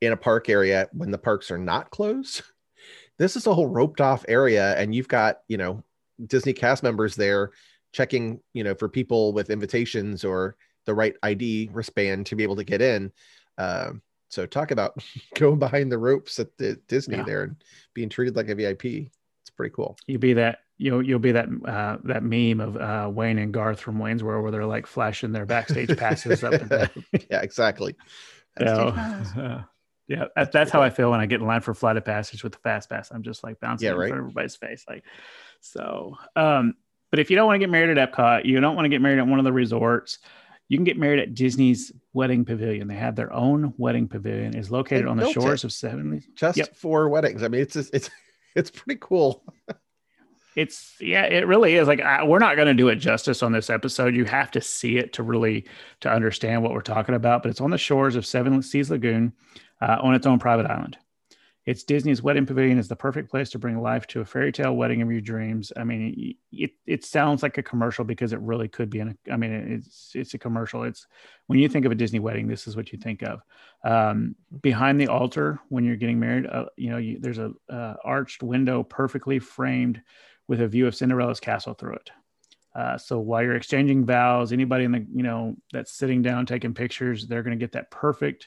[0.00, 2.42] in a park area when the parks are not closed,
[3.18, 5.82] this is a whole roped off area, and you've got you know
[6.26, 7.50] Disney cast members there
[7.92, 12.56] checking you know for people with invitations or the right ID wristband to be able
[12.56, 13.12] to get in.
[13.58, 14.94] Um, so talk about
[15.34, 17.24] going behind the ropes at the Disney Yeah.
[17.24, 17.56] there and
[17.94, 18.84] being treated like a VIP.
[18.84, 19.96] It's pretty cool.
[20.06, 23.80] You'll be that you'll you'll be that uh, that meme of uh, Wayne and Garth
[23.80, 26.52] from Wayne's World where they're like flashing their backstage passes up.
[26.52, 26.90] And down.
[27.30, 27.96] yeah, exactly.
[28.58, 29.62] So, Backstage uh,
[30.08, 32.44] yeah, that, that's how I feel when I get in line for flight of passage
[32.44, 33.10] with the fast pass.
[33.10, 34.84] I'm just like bouncing Yeah, in front of everybody's face.
[34.88, 35.04] Like,
[35.60, 36.74] so, um,
[37.10, 39.00] But if you don't want to get married at Epcot, you don't want to get
[39.00, 40.18] married at one of the resorts,
[40.68, 42.88] you can get married at Disney's Wedding Pavilion.
[42.88, 44.56] They have their own wedding pavilion.
[44.56, 46.22] It's located They on the shores of seven.
[46.34, 46.76] Just Yep.
[46.76, 47.42] for weddings.
[47.44, 48.10] I mean, it's just, it's
[48.56, 49.44] it's pretty cool.
[50.56, 51.86] It's yeah, it really is.
[51.86, 54.14] Like I, we're not going to do it justice on this episode.
[54.16, 55.66] You have to see it to really
[56.00, 57.42] to understand what we're talking about.
[57.42, 59.34] But it's on the shores of Seven Seas Lagoon,
[59.80, 60.96] uh, on its own private island.
[61.66, 64.76] It's Disney's wedding pavilion is the perfect place to bring life to a fairy tale
[64.76, 65.72] wedding of your dreams.
[65.76, 69.00] I mean, it it sounds like a commercial because it really could be.
[69.00, 70.84] An, I mean, it's it's a commercial.
[70.84, 71.08] It's
[71.48, 73.40] when you think of a Disney wedding, this is what you think of.
[73.84, 77.94] Um, behind the altar when you're getting married, uh, you know, you, there's a uh,
[78.04, 80.00] arched window perfectly framed
[80.46, 82.10] with a view of Cinderella's castle through it.
[82.76, 86.74] Uh, so while you're exchanging vows, anybody in the you know that's sitting down taking
[86.74, 88.46] pictures, they're going to get that perfect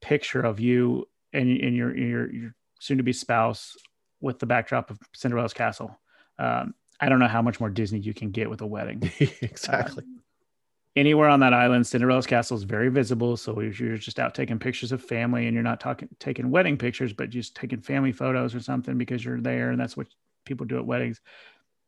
[0.00, 3.76] picture of you and, and your your your soon-to-be spouse
[4.20, 5.98] with the backdrop of Cinderella's castle.
[6.38, 9.10] Um, I don't know how much more Disney you can get with a wedding.
[9.40, 10.04] exactly.
[10.96, 13.36] Anywhere on that island, Cinderella's castle is very visible.
[13.36, 16.76] So if you're just out taking pictures of family and you're not talking taking wedding
[16.76, 20.08] pictures, but just taking family photos or something because you're there and that's what
[20.44, 21.20] people do at weddings.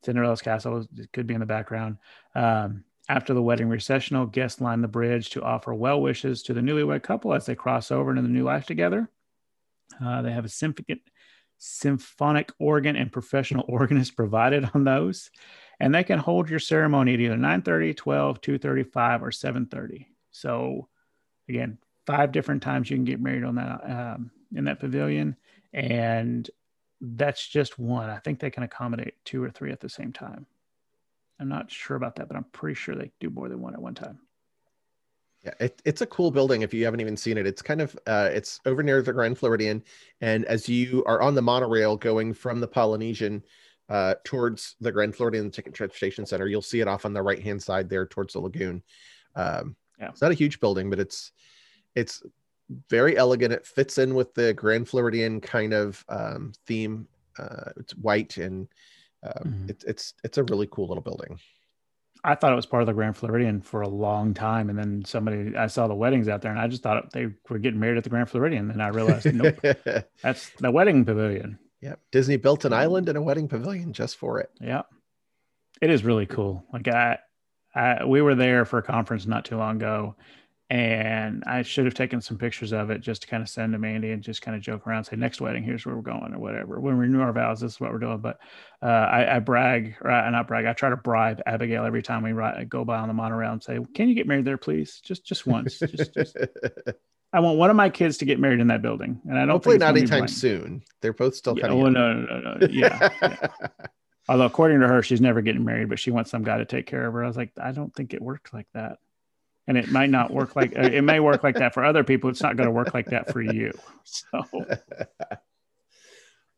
[0.05, 1.99] Cinderella's castle could be in the background.
[2.35, 6.61] Um, after the wedding recessional, guests line the bridge to offer well wishes to the
[6.61, 9.11] newlywed couple as they cross over into the new life together.
[10.03, 11.01] Uh, they have a symphonic,
[11.59, 15.29] symphonic organ and professional organist provided on those,
[15.81, 20.07] and they can hold your ceremony at either 9:30, 12, 2:35, or 7:30.
[20.31, 20.89] So,
[21.49, 25.37] again, five different times you can get married on that um, in that pavilion,
[25.73, 26.49] and
[27.01, 28.09] that's just one.
[28.09, 30.47] I think they can accommodate two or three at the same time.
[31.41, 33.81] I'm not sure about that, but I'm pretty sure they do more than one at
[33.81, 34.21] one time.
[35.43, 36.61] Yeah, it, it's a cool building.
[36.61, 39.39] If you haven't even seen it, it's kind of uh, it's over near the Grand
[39.39, 39.83] Floridian,
[40.21, 43.43] and as you are on the monorail going from the Polynesian
[43.89, 47.43] uh, towards the Grand Floridian Ticket Transportation Center, you'll see it off on the right
[47.43, 48.83] hand side there towards the lagoon.
[49.35, 50.11] Um, Yeah.
[50.11, 51.33] it's not a huge building, but it's
[51.95, 52.23] it's
[52.91, 53.55] very elegant.
[53.55, 57.09] It fits in with the Grand Floridian kind of um, theme.
[57.39, 58.69] Uh, it's white and
[59.23, 59.71] um, Mhm.
[59.71, 61.39] it's it's it's a really cool little building.
[62.23, 65.03] I thought it was part of the Grand Floridian for a long time, and then
[65.07, 67.97] somebody I saw the weddings out there, and I just thought they were getting married
[67.99, 69.57] at the Grand Floridian, and I realized nope,
[70.23, 71.59] that's the wedding pavilion.
[71.81, 71.99] Yep.
[72.13, 74.51] Disney built an island and a wedding pavilion just for it.
[74.61, 74.83] Yeah,
[75.81, 76.67] it is really cool.
[76.75, 77.19] Like I,
[77.75, 80.15] I we were there for a conference not too long ago,
[80.71, 83.79] and I should have taken some pictures of it just to kind of send to
[83.79, 86.39] Mandy and just kind of joke around, say next wedding, here's where we're going or
[86.39, 86.79] whatever.
[86.79, 88.19] When we renew our vows, this is what we're doing.
[88.19, 88.39] But
[88.81, 92.23] uh, I, I brag, or I, not brag, I try to bribe Abigail every time
[92.23, 95.01] we ride, go by on the monorail and say, "Can you get married there, please?
[95.03, 95.81] Just just once.
[95.81, 96.37] just, just
[97.33, 99.51] I want one of my kids to get married in that building, and I don't
[99.51, 100.85] Hopefully think not anytime soon.
[101.01, 102.67] They're both still Yeah, kind of well, no, no, no, no.
[102.71, 103.49] Yeah, yeah.
[104.29, 106.87] Although according to her, she's never getting married, but she wants some guy to take
[106.87, 107.25] care of her.
[107.25, 108.99] I was like, I don't think it works like that,
[109.67, 112.31] and it might not work like uh, it may work like that for other people.
[112.31, 113.73] It's not going to work like that for you.
[114.05, 114.45] So,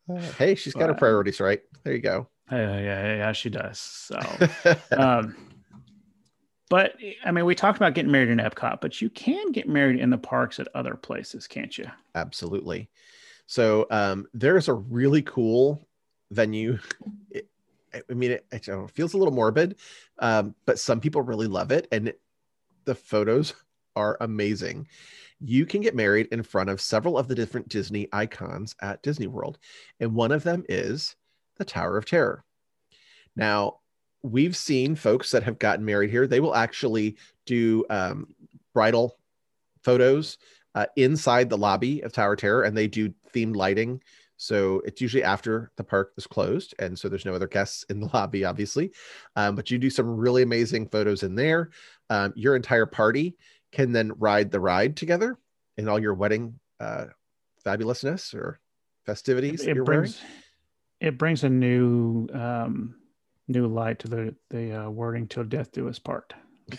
[0.08, 1.60] uh, hey, she's got her priorities right.
[1.84, 2.28] There you go.
[2.50, 3.78] yeah, yeah, yeah, she does.
[3.78, 4.18] So,
[4.96, 5.36] um,
[6.70, 10.00] but I mean, we talked about getting married in Epcot, but you can get married
[10.00, 11.84] in the parks at other places, can't you?
[12.14, 12.88] Absolutely.
[13.46, 15.86] So um, there's a really cool
[16.30, 16.78] venue.
[17.30, 17.48] It,
[17.92, 19.76] I mean, it, it feels a little morbid,
[20.18, 22.14] um, but some people really love it, and
[22.84, 23.54] the photos
[23.96, 24.88] are amazing.
[25.40, 29.26] You can get married in front of several of the different Disney icons at Disney
[29.26, 29.58] World,
[30.00, 31.16] and one of them is
[31.58, 32.44] the Tower of Terror.
[33.34, 33.78] Now,
[34.22, 36.26] we've seen folks that have gotten married here.
[36.26, 38.34] They will actually do um,
[38.72, 39.18] bridal
[39.82, 40.38] photos
[40.74, 44.00] uh, inside the lobby of Tower Terror, and they do themed lighting.
[44.36, 48.00] So it's usually after the park is closed, and so there's no other guests in
[48.00, 48.92] the lobby, obviously.
[49.36, 51.70] Um, but you do some really amazing photos in there.
[52.12, 53.36] Um, your entire party
[53.72, 55.38] can then ride the ride together
[55.78, 57.06] in all your wedding uh,
[57.64, 58.60] fabulousness or
[59.06, 60.20] festivities it you're brings
[61.00, 62.96] it brings a new um,
[63.48, 66.34] new light to the the uh, wording "till death do us part."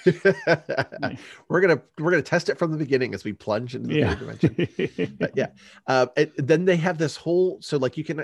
[0.06, 1.18] wearing.
[1.50, 4.16] we're gonna we're gonna test it from the beginning as we plunge into the Yeah,
[4.16, 5.18] dimension.
[5.20, 5.48] but yeah
[5.88, 6.06] uh,
[6.38, 8.24] then they have this whole so like you can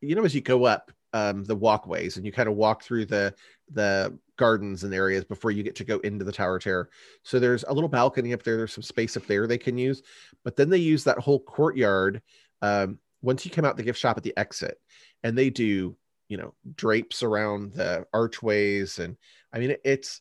[0.00, 3.06] you know as you go up um the walkways and you kind of walk through
[3.06, 3.34] the
[3.72, 6.88] the gardens and areas before you get to go into the tower terror.
[7.22, 10.02] So there's a little balcony up there there's some space up there they can use
[10.44, 12.22] but then they use that whole courtyard
[12.62, 14.80] um once you come out the gift shop at the exit
[15.22, 15.96] and they do
[16.28, 19.16] you know drapes around the archways and
[19.52, 20.20] i mean it, it's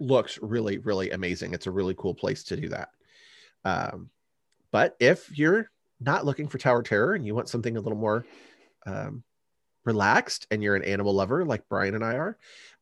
[0.00, 1.52] looks really really amazing.
[1.54, 2.90] It's a really cool place to do that.
[3.64, 4.10] Um
[4.70, 8.24] but if you're not looking for tower terror and you want something a little more
[8.86, 9.22] um,
[9.84, 12.38] relaxed and you're an animal lover like Brian and I are,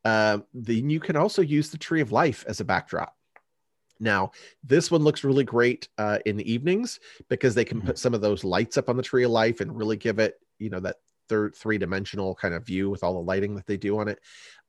[0.07, 3.17] uh, then you can also use the Tree of Life as a backdrop.
[3.99, 4.31] Now,
[4.63, 7.89] this one looks really great uh, in the evenings because they can mm-hmm.
[7.89, 10.35] put some of those lights up on the Tree of Life and really give it,
[10.61, 13.77] you know, that third three dimensional kind of view with all the lighting that they
[13.77, 14.21] do on it.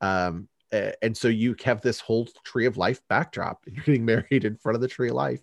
[0.01, 3.61] Um, and so you have this whole tree of life backdrop.
[3.67, 5.41] You're getting married in front of the tree of life.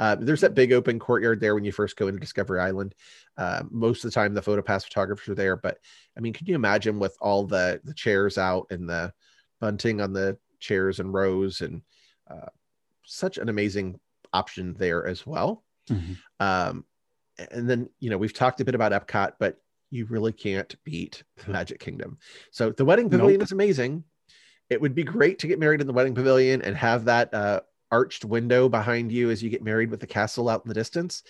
[0.00, 2.96] Uh, there's that big open courtyard there when you first go into Discovery Island.
[3.38, 5.56] Uh, most of the time, the PhotoPass photographers are there.
[5.56, 5.78] But
[6.16, 9.14] I mean, can you imagine with all the the chairs out and the
[9.60, 11.82] bunting on the chairs and rows and
[12.30, 12.48] uh,
[13.04, 13.98] such an amazing
[14.32, 15.64] option there as well.
[15.90, 16.12] Mm-hmm.
[16.40, 16.84] Um,
[17.50, 19.58] and then you know we've talked a bit about Epcot, but
[19.90, 22.18] you really can't beat the Magic Kingdom.
[22.50, 23.46] So the wedding pavilion nope.
[23.46, 24.04] is amazing.
[24.68, 27.60] It would be great to get married in the wedding pavilion and have that uh,
[27.90, 31.22] arched window behind you as you get married with the castle out in the distance.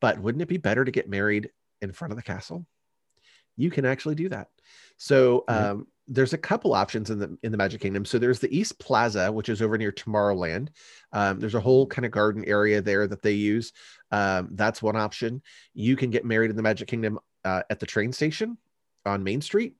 [0.00, 2.66] But wouldn't it be better to get married in front of the castle?
[3.56, 4.48] You can actually do that.
[4.98, 8.04] So um, there's a couple options in the in the Magic Kingdom.
[8.04, 10.68] So there's the East Plaza, which is over near Tomorrowland.
[11.12, 13.72] Um, there's a whole kind of garden area there that they use.
[14.10, 15.42] Um, that's one option.
[15.74, 18.58] You can get married in the Magic Kingdom uh, at the train station
[19.06, 19.74] on Main Street.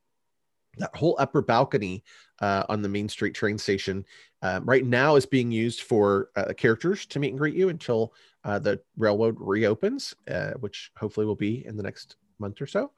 [0.78, 2.02] That whole upper balcony
[2.40, 4.04] uh, on the Main Street train station
[4.40, 8.14] um, right now is being used for uh, characters to meet and greet you until
[8.44, 12.90] uh, the railroad reopens, uh, which hopefully will be in the next month or so.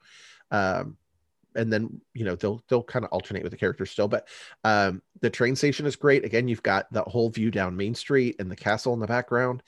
[0.51, 0.97] Um,
[1.55, 4.27] and then you know they'll they'll kind of alternate with the characters still but
[4.63, 6.25] um the train station is great.
[6.25, 9.63] Again you've got that whole view down main street and the castle in the background.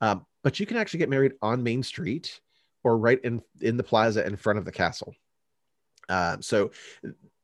[0.00, 2.40] Um, but you can actually get married on main street
[2.84, 5.14] or right in in the plaza in front of the castle.
[6.08, 6.72] Um, so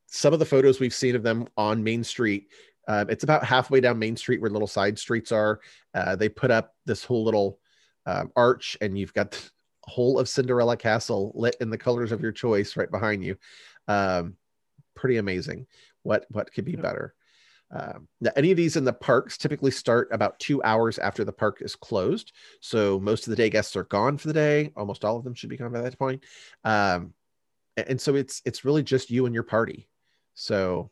[0.07, 2.49] some of the photos we've seen of them on main street
[2.89, 5.59] uh, it's about halfway down main street where little side streets are.
[5.93, 7.59] Uh, they put up this whole little
[8.07, 9.39] um, arch and you've got
[9.89, 13.35] whole of cinderella castle lit in the colors of your choice right behind you
[13.89, 14.35] um,
[14.95, 15.67] pretty amazing.
[16.03, 17.13] What what could be better?
[17.71, 21.33] Um, now, any of these in the parks typically start about two hours after the
[21.33, 22.31] park is closed.
[22.61, 24.71] So most of the day guests are gone for the day.
[24.75, 26.23] Almost all of them should be gone by that point.
[26.63, 27.13] Um,
[27.77, 29.87] and so it's it's really just you and your party.
[30.35, 30.91] So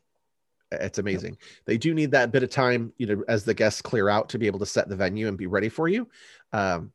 [0.70, 1.32] it's amazing.
[1.32, 1.40] Yep.
[1.66, 4.38] They do need that bit of time, you know, as the guests clear out to
[4.38, 6.08] be able to set the venue and be ready for you.
[6.52, 6.92] Um,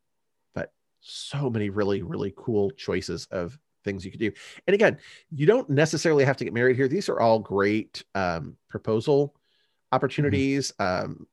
[1.03, 4.31] so many really really cool choices of things you could do.
[4.65, 4.97] And again,
[5.29, 6.87] you don't necessarily have to get married here.
[6.87, 9.35] These are all great um, proposal
[9.91, 10.71] opportunities.
[10.79, 11.05] Mm-hmm.
[11.05, 11.27] Um,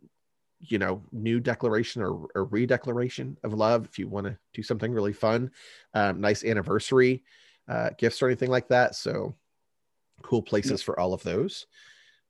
[0.63, 4.93] you know, new declaration or, or redeclaration of love if you want to do something
[4.93, 5.51] really fun.
[5.95, 7.23] Um, nice anniversary
[7.67, 8.95] uh, gifts or anything like that.
[8.95, 9.35] So
[10.23, 11.67] cool places for all of those.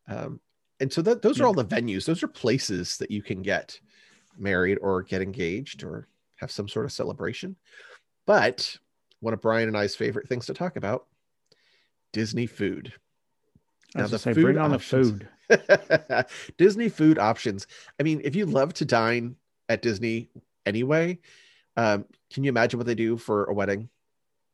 [0.07, 0.39] Um,
[0.79, 2.05] and so that, those are all the venues.
[2.05, 3.81] Those are places that you can get
[4.39, 6.07] married or get engaged or
[6.41, 7.57] have some sort of celebration.
[8.27, 8.77] But
[9.21, 11.07] one of Brian and I's favorite things to talk about
[12.13, 12.93] Disney food.
[13.95, 16.27] Now, the say, food bring on options, the food.
[16.57, 17.67] Disney food options.
[17.99, 19.37] I mean, if you love to dine
[19.69, 20.31] at Disney
[20.65, 21.19] anyway,
[21.77, 23.89] um, can you imagine what they do for a wedding?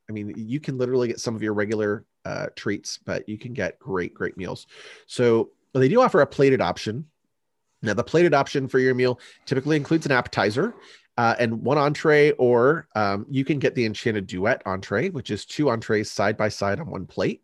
[0.09, 3.53] I mean, you can literally get some of your regular uh, treats, but you can
[3.53, 4.67] get great, great meals.
[5.05, 7.05] So they do offer a plated option.
[7.81, 10.73] Now, the plated option for your meal typically includes an appetizer
[11.17, 15.45] uh, and one entree, or um, you can get the Enchanted Duet entree, which is
[15.45, 17.41] two entrees side by side on one plate.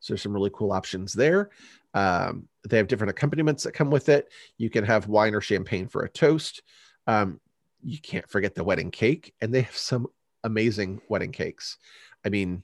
[0.00, 1.50] So there's some really cool options there.
[1.94, 4.32] Um, they have different accompaniments that come with it.
[4.58, 6.62] You can have wine or champagne for a toast.
[7.06, 7.40] Um,
[7.82, 10.08] you can't forget the wedding cake, and they have some
[10.44, 11.78] amazing wedding cakes.
[12.24, 12.62] I mean,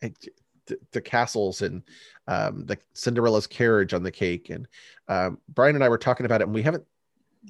[0.00, 1.82] the, the castles and
[2.26, 4.50] um, the Cinderella's carriage on the cake.
[4.50, 4.66] And
[5.08, 6.84] um, Brian and I were talking about it, and we haven't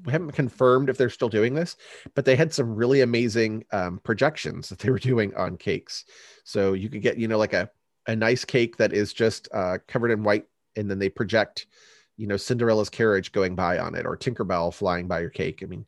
[0.05, 1.77] we haven't confirmed if they're still doing this,
[2.15, 6.05] but they had some really amazing um, projections that they were doing on cakes.
[6.45, 7.71] So you could get, you know, like a,
[8.07, 11.67] a nice cake that is just uh, covered in white, and then they project,
[12.17, 15.61] you know, Cinderella's carriage going by on it or Tinkerbell flying by your cake.
[15.63, 15.87] I mean,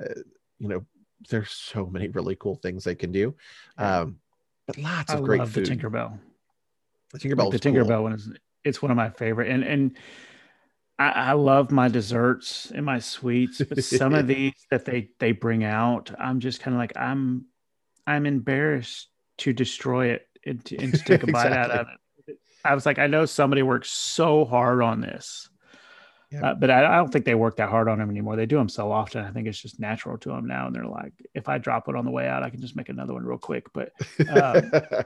[0.00, 0.20] uh,
[0.58, 0.84] you know,
[1.30, 3.34] there's so many really cool things they can do.
[3.78, 4.18] Um,
[4.66, 5.66] but lots of I great food.
[5.66, 6.18] The Tinkerbell.
[7.12, 7.50] The Tinkerbell.
[7.50, 8.02] Like the Tinkerbell cool.
[8.02, 8.30] one is
[8.64, 9.50] it's one of my favorite.
[9.50, 9.96] And and
[10.98, 15.32] I, I love my desserts and my sweets, but some of these that they they
[15.32, 17.46] bring out, I'm just kind of like I'm
[18.06, 21.86] I'm embarrassed to destroy it and to, and to take a bite out of
[22.26, 22.38] it.
[22.64, 25.48] I was like, I know somebody works so hard on this,
[26.30, 26.50] yeah.
[26.50, 28.36] uh, but I, I, don't think they work that hard on them anymore.
[28.36, 29.24] They do them so often.
[29.24, 30.66] I think it's just natural to them now.
[30.66, 32.88] And they're like, if I drop it on the way out, I can just make
[32.88, 33.66] another one real quick.
[33.74, 33.92] But
[34.30, 34.70] um,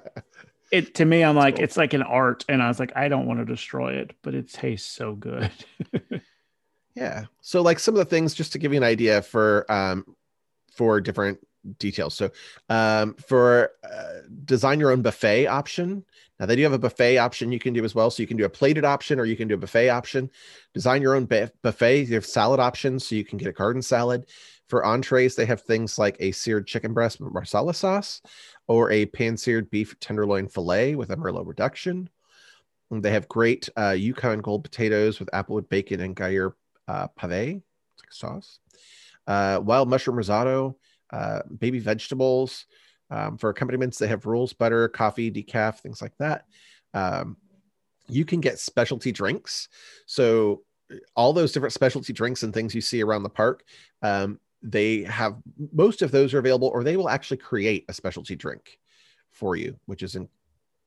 [0.70, 1.64] it to me, I'm like, cool.
[1.64, 4.34] it's like an art, and I was like, I don't want to destroy it, but
[4.34, 5.50] it tastes so good.
[6.94, 7.24] yeah.
[7.40, 10.04] So like some of the things, just to give you an idea for um
[10.74, 11.38] for different
[11.78, 12.14] details.
[12.14, 12.30] So
[12.68, 16.04] um, for uh, design your own buffet option,
[16.38, 18.10] now they do have a buffet option you can do as well.
[18.10, 20.30] So you can do a plated option or you can do a buffet option.
[20.72, 22.08] Design your own buffet.
[22.08, 24.26] You have salad options, so you can get a garden salad.
[24.68, 28.20] For entrees, they have things like a seared chicken breast with marsala sauce
[28.68, 32.08] or a pan-seared beef tenderloin fillet with a merlot reduction.
[32.90, 36.54] And they have great uh, Yukon gold potatoes with applewood bacon and Gruyere
[36.86, 37.62] uh, pave.
[38.10, 38.60] Sauce.
[39.26, 40.76] Uh, wild mushroom risotto,
[41.12, 42.66] uh, baby vegetables.
[43.10, 46.44] Um, for accompaniments, they have rolls, butter, coffee, decaf, things like that.
[46.94, 47.36] Um,
[48.08, 49.68] you can get specialty drinks.
[50.06, 50.62] So
[51.14, 53.64] all those different specialty drinks and things you see around the park,
[54.02, 55.36] um, they have
[55.72, 58.78] most of those are available, or they will actually create a specialty drink
[59.30, 60.28] for you, which is in,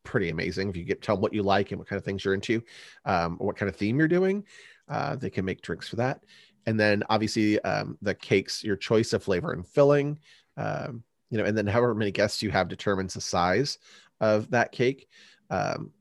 [0.03, 0.69] pretty amazing.
[0.69, 2.61] If you get tell them what you like and what kind of things you're into,
[3.05, 4.43] um, or what kind of theme you're doing,
[4.89, 6.23] uh, they can make drinks for that.
[6.65, 10.19] And then obviously um, the cakes, your choice of flavor and filling,
[10.57, 13.77] um, you know, and then however many guests you have determines the size
[14.19, 15.07] of that cake.
[15.49, 15.91] Um,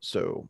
[0.00, 0.48] so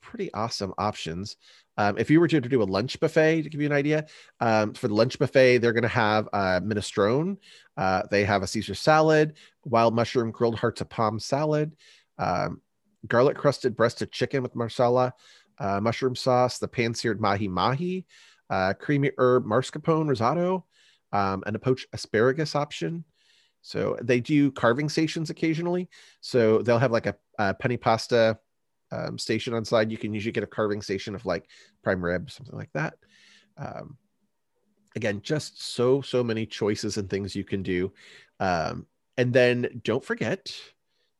[0.00, 1.36] pretty awesome options.
[1.78, 4.06] Um, if you were to do a lunch buffet, to give you an idea,
[4.40, 7.36] um, for the lunch buffet, they're going to have uh, minestrone.
[7.76, 11.76] Uh, they have a Caesar salad, wild mushroom grilled hearts of palm salad,
[12.18, 12.60] um,
[13.06, 15.14] garlic crusted breasted chicken with marsala,
[15.58, 18.04] uh, mushroom sauce, the pan seared mahi mahi,
[18.50, 20.64] uh, creamy herb mascarpone risotto,
[21.12, 23.04] um, and a poached asparagus option.
[23.62, 25.88] So they do carving stations occasionally.
[26.20, 28.38] So they'll have like a, a penne pasta
[28.90, 29.90] um, station on side.
[29.90, 31.48] You can usually get a carving station of like
[31.82, 32.94] prime rib, something like that.
[33.56, 33.96] Um,
[34.96, 37.92] again, just so so many choices and things you can do.
[38.40, 38.86] Um,
[39.16, 40.54] and then don't forget,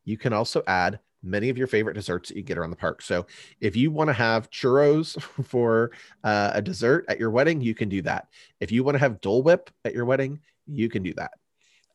[0.04, 3.02] you can also add many of your favorite desserts that you get around the park.
[3.02, 3.26] So
[3.60, 5.90] if you want to have churros for
[6.24, 8.28] uh, a dessert at your wedding, you can do that.
[8.60, 11.32] If you want to have Dole Whip at your wedding, you can do that.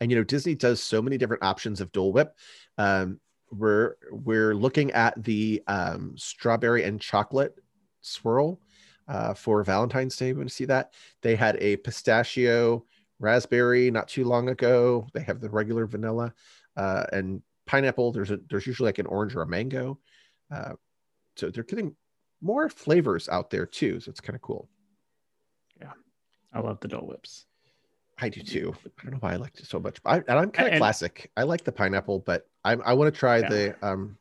[0.01, 2.36] And you know Disney does so many different options of Dole Whip.
[2.78, 3.19] Um,
[3.57, 7.55] we're we're looking at the um, strawberry and chocolate
[8.01, 8.59] swirl
[9.07, 10.33] uh, for Valentine's Day.
[10.33, 12.85] Want to see that they had a pistachio
[13.19, 15.07] raspberry not too long ago.
[15.13, 16.33] They have the regular vanilla
[16.75, 18.11] uh, and pineapple.
[18.11, 19.99] There's a there's usually like an orange or a mango.
[20.51, 20.73] Uh,
[21.35, 21.95] so they're getting
[22.41, 23.99] more flavors out there too.
[23.99, 24.69] So it's kind of cool.
[25.79, 25.93] Yeah,
[26.53, 27.45] I love the Dole Whips.
[28.24, 28.74] I do too.
[28.86, 29.97] I don't know why I liked it so much.
[30.05, 31.30] I, and I'm kind of classic.
[31.36, 33.49] I like the pineapple, but I, I want to try yeah.
[33.49, 34.17] the um,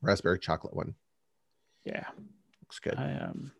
[0.00, 0.94] raspberry chocolate one.
[1.84, 2.04] Yeah,
[2.62, 2.94] looks good.
[2.96, 3.50] I um,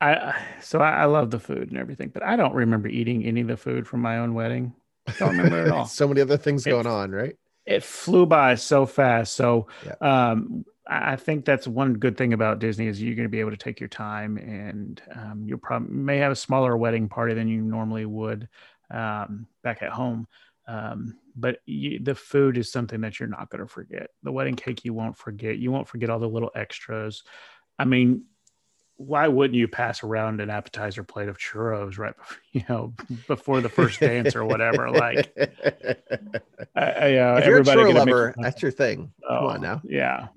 [0.00, 3.42] I so I, I love the food and everything, but I don't remember eating any
[3.42, 4.72] of the food from my own wedding.
[5.06, 5.84] I don't remember at all.
[5.84, 7.36] so many other things it, going on, right?
[7.68, 9.34] It flew by so fast.
[9.34, 10.30] So yeah.
[10.30, 13.50] um, I think that's one good thing about Disney is you're going to be able
[13.50, 17.46] to take your time, and um, you probably may have a smaller wedding party than
[17.46, 18.48] you normally would
[18.90, 20.26] um, back at home.
[20.66, 24.08] Um, but you, the food is something that you're not going to forget.
[24.22, 25.58] The wedding cake you won't forget.
[25.58, 27.22] You won't forget all the little extras.
[27.78, 28.24] I mean,
[28.98, 32.92] why wouldn't you pass around an appetizer plate of churros right before, you know
[33.26, 35.32] before the first dance or whatever like
[36.76, 39.80] I, I, uh, if you're a churro lover that's your thing oh, come on now
[39.84, 40.28] yeah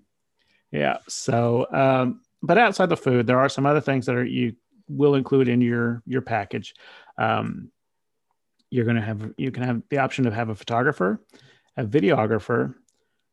[0.72, 0.98] yeah.
[1.08, 4.56] So, um, but outside the food, there are some other things that are you
[4.88, 6.74] will include in your your package.
[7.18, 7.72] Um,
[8.70, 11.22] you're going to have you can have the option to have a photographer,
[11.78, 12.74] a videographer,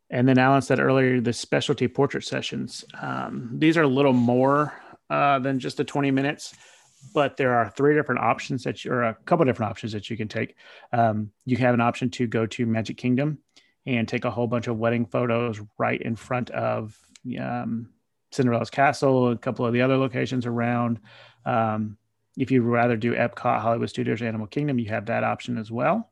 [0.09, 2.83] and then Allen said earlier the specialty portrait sessions.
[3.01, 4.73] Um, these are a little more
[5.09, 6.53] uh, than just the 20 minutes,
[7.13, 10.17] but there are three different options that you, or a couple different options that you
[10.17, 10.55] can take.
[10.91, 13.39] Um, you have an option to go to Magic Kingdom
[13.85, 16.97] and take a whole bunch of wedding photos right in front of
[17.39, 17.89] um,
[18.31, 20.99] Cinderella's Castle, a couple of the other locations around.
[21.45, 21.97] Um,
[22.37, 26.11] if you'd rather do Epcot, Hollywood Studios, Animal Kingdom, you have that option as well.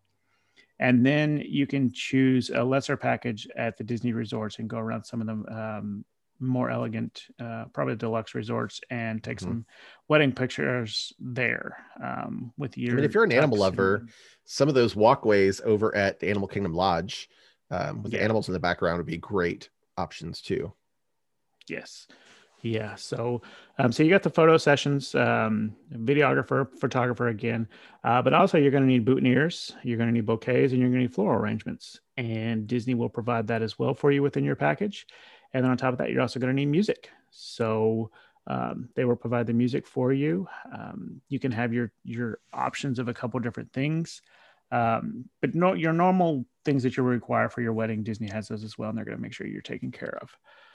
[0.80, 5.06] And then you can choose a lesser package at the Disney resorts and go around
[5.06, 6.06] some of the um,
[6.40, 9.50] more elegant, uh, probably deluxe resorts and take mm-hmm.
[9.50, 9.66] some
[10.08, 12.92] wedding pictures there um, with you.
[12.92, 14.10] I mean, if you're an animal lover, and...
[14.46, 17.30] some of those walkways over at the Animal Kingdom Lodge
[17.72, 18.20] um, with yeah.
[18.20, 20.74] the animals in the background would be great options too.
[21.68, 22.08] Yes.
[22.64, 22.96] Yeah.
[22.96, 23.44] So,
[23.78, 27.68] um, so you got the photo sessions, um, videographer, photographer again,
[28.04, 30.90] uh, but also you're going to need boutonnieres, you're going to need bouquets, and you're
[30.90, 32.00] going to need floral arrangements.
[32.18, 35.06] And Disney will provide that as well for you within your package.
[35.54, 37.10] And then on top of that, you're also going to need music.
[37.32, 38.12] So
[38.48, 40.48] um, they will provide the music for you.
[40.74, 44.22] Um, you can have your your options of a couple different things,
[44.72, 48.64] um, but no, your normal things that you require for your wedding, Disney has those
[48.64, 50.30] as well, and they're going to make sure you're taken care of.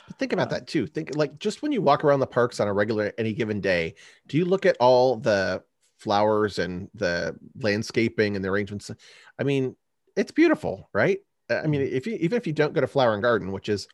[0.07, 0.87] But think about uh, that too.
[0.87, 3.95] Think like just when you walk around the parks on a regular any given day,
[4.27, 5.63] do you look at all the
[6.03, 8.91] flowers and the landscaping and the arrangements.
[9.39, 9.77] I mean,
[10.17, 11.21] it's beautiful, right?
[11.49, 13.87] I mean, if you even if you don't go to Flower and Garden, which is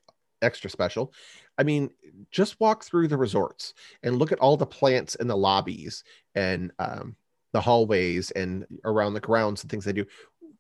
[0.43, 1.13] extra special,
[1.59, 1.91] I mean,
[2.31, 6.73] just walk through the resorts and look at all the plants in the lobbies and
[6.79, 7.17] um,
[7.53, 10.07] the hallways and around the grounds and things they do.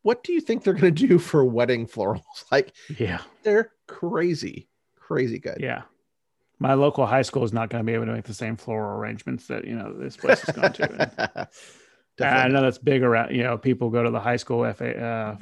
[0.02, 2.22] What do you think they're going to do for wedding florals?
[2.50, 5.58] Like, yeah, they're crazy, crazy good.
[5.60, 5.82] Yeah.
[6.60, 8.98] My local high school is not going to be able to make the same floral
[8.98, 11.48] arrangements that, you know, this place is going to.
[12.20, 15.36] I know that's big around, you know, people go to the high school FA, uh,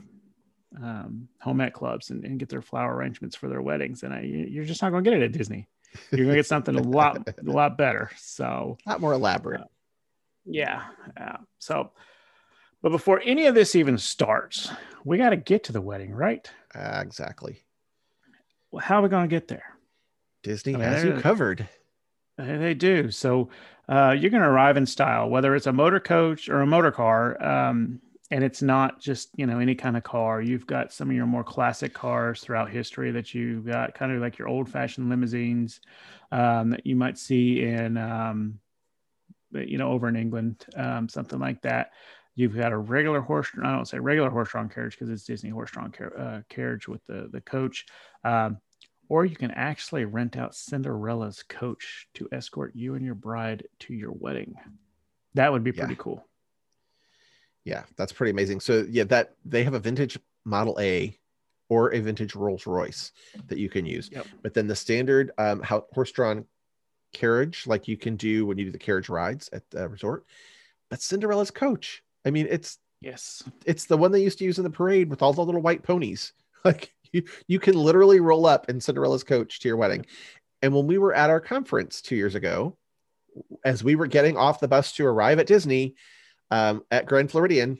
[0.83, 4.03] um, home ec clubs and, and, get their flower arrangements for their weddings.
[4.03, 5.69] And I, you're just not going to get it at Disney.
[6.11, 8.11] You're going to get something a lot, a lot better.
[8.17, 9.63] So a lot more elaborate.
[9.63, 9.67] Uh,
[10.45, 10.83] yeah.
[11.17, 11.37] Yeah.
[11.59, 11.93] So,
[12.83, 14.71] but before any of this even starts,
[15.05, 16.49] we got to get to the wedding, right?
[16.75, 17.63] Uh, exactly.
[18.71, 19.77] Well, how are we going to get there?
[20.43, 21.69] Disney I mean, has you covered.
[22.39, 23.11] They do.
[23.11, 23.49] So
[23.89, 26.91] uh, you're going to arrive in style, whether it's a motor coach or a motor
[26.91, 27.43] car.
[27.43, 28.01] Um,
[28.31, 30.41] and it's not just you know any kind of car.
[30.41, 34.21] You've got some of your more classic cars throughout history that you've got kind of
[34.21, 35.81] like your old fashioned limousines
[36.33, 38.59] um, that you might see in um,
[39.53, 41.93] you know over in england um, something like that.
[42.35, 45.49] You've got a regular horse i don't say regular horse drawn carriage because it's disney
[45.49, 47.87] horse drawn car- uh, carriage with the the coach
[48.25, 48.59] um,
[49.09, 53.95] or you can actually rent out cinderella's coach to escort you and your bride to
[53.95, 54.57] your wedding.
[55.35, 56.01] That would be pretty yeah.
[56.01, 56.27] cool
[57.67, 58.61] yeah, that's pretty amazing.
[58.61, 61.19] So yeah, that they have a vintage Model A
[61.69, 63.11] or a vintage Rolls Royce
[63.49, 64.09] that you can use.
[64.13, 64.27] Yep.
[64.41, 65.61] But then the standard um,
[65.93, 66.45] horse-drawn
[67.13, 70.25] carriage, like you can do when you do the carriage rides at the resort.
[70.91, 74.65] But Cinderella's coach, I mean, it's yes, it's the one they used to use in
[74.65, 76.33] the parade with all the little white ponies.
[76.65, 80.05] Like you, you can literally roll up in Cinderella's coach to your wedding.
[80.63, 82.77] And when we were at our conference two years ago,
[83.65, 85.95] as we were getting off the bus to arrive at Disney,
[86.51, 87.79] um, at Grand Floridian,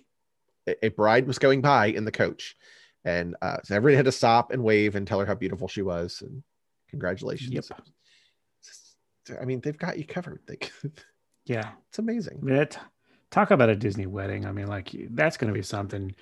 [0.67, 2.57] a, a, bride was going by in the coach,
[3.05, 5.83] and uh, so everyone had to stop and wave and tell her how beautiful she
[5.83, 6.43] was and
[6.91, 7.53] congratulations.
[7.53, 7.65] Yep.
[9.41, 10.41] I mean, they've got you covered.
[10.47, 10.59] They,
[11.47, 12.41] yeah, it's amazing.
[12.43, 12.79] That
[13.31, 14.47] talk about a Disney wedding.
[14.47, 16.15] I mean, like that's going to be something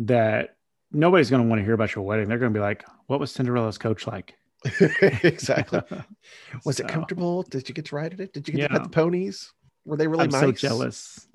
[0.00, 0.56] that
[0.90, 2.28] nobody's going to want to hear about your wedding.
[2.28, 4.34] They're going to be like, "What was Cinderella's coach like?"
[5.22, 5.80] exactly.
[6.64, 7.42] Was so, it comfortable?
[7.42, 8.32] Did you get to ride it?
[8.32, 8.68] Did you get yeah.
[8.68, 9.52] to pet the ponies?
[9.84, 10.40] Were they really I'm nice?
[10.40, 11.28] so jealous.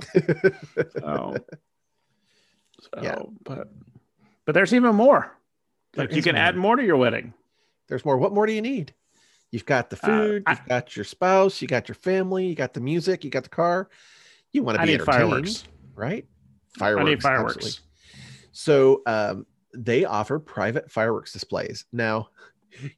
[1.04, 1.36] oh.
[2.80, 3.70] so, yeah, but
[4.46, 5.32] but there's even more.
[5.96, 6.44] Like you can more.
[6.44, 7.34] add more to your wedding.
[7.88, 8.18] There's more.
[8.18, 8.94] What more do you need?
[9.52, 12.48] You've got the uh, food, uh, you've I, got your spouse, you got your family,
[12.48, 13.90] you got the music, you got the car.
[14.52, 15.64] You want to be entertained, fireworks.
[15.96, 16.26] right?
[16.78, 17.02] Fireworks.
[17.02, 17.56] I need fireworks.
[17.56, 17.82] Absolutely.
[18.52, 21.86] So um, they offer private fireworks displays.
[21.94, 22.30] Now,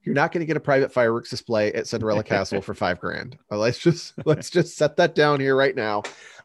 [0.03, 3.37] you're not going to get a private fireworks display at Cinderella Castle for five grand.
[3.49, 6.03] Well, let's just let's just set that down here right now.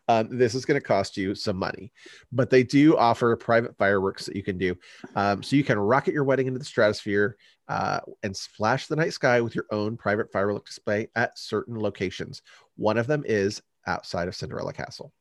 [0.08, 1.92] Um, this is going to cost you some money,
[2.30, 4.76] but they do offer private fireworks that you can do.
[5.16, 7.36] Um, so you can rocket your wedding into the stratosphere
[7.68, 12.42] uh, and splash the night sky with your own private fireworks display at certain locations.
[12.76, 15.12] One of them is outside of Cinderella Castle.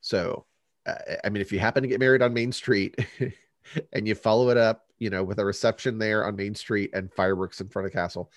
[0.00, 0.44] So,
[0.86, 0.94] uh,
[1.24, 2.98] I mean, if you happen to get married on Main Street
[3.92, 7.12] and you follow it up you know, with a reception there on Main Street and
[7.12, 8.30] fireworks in front of castle.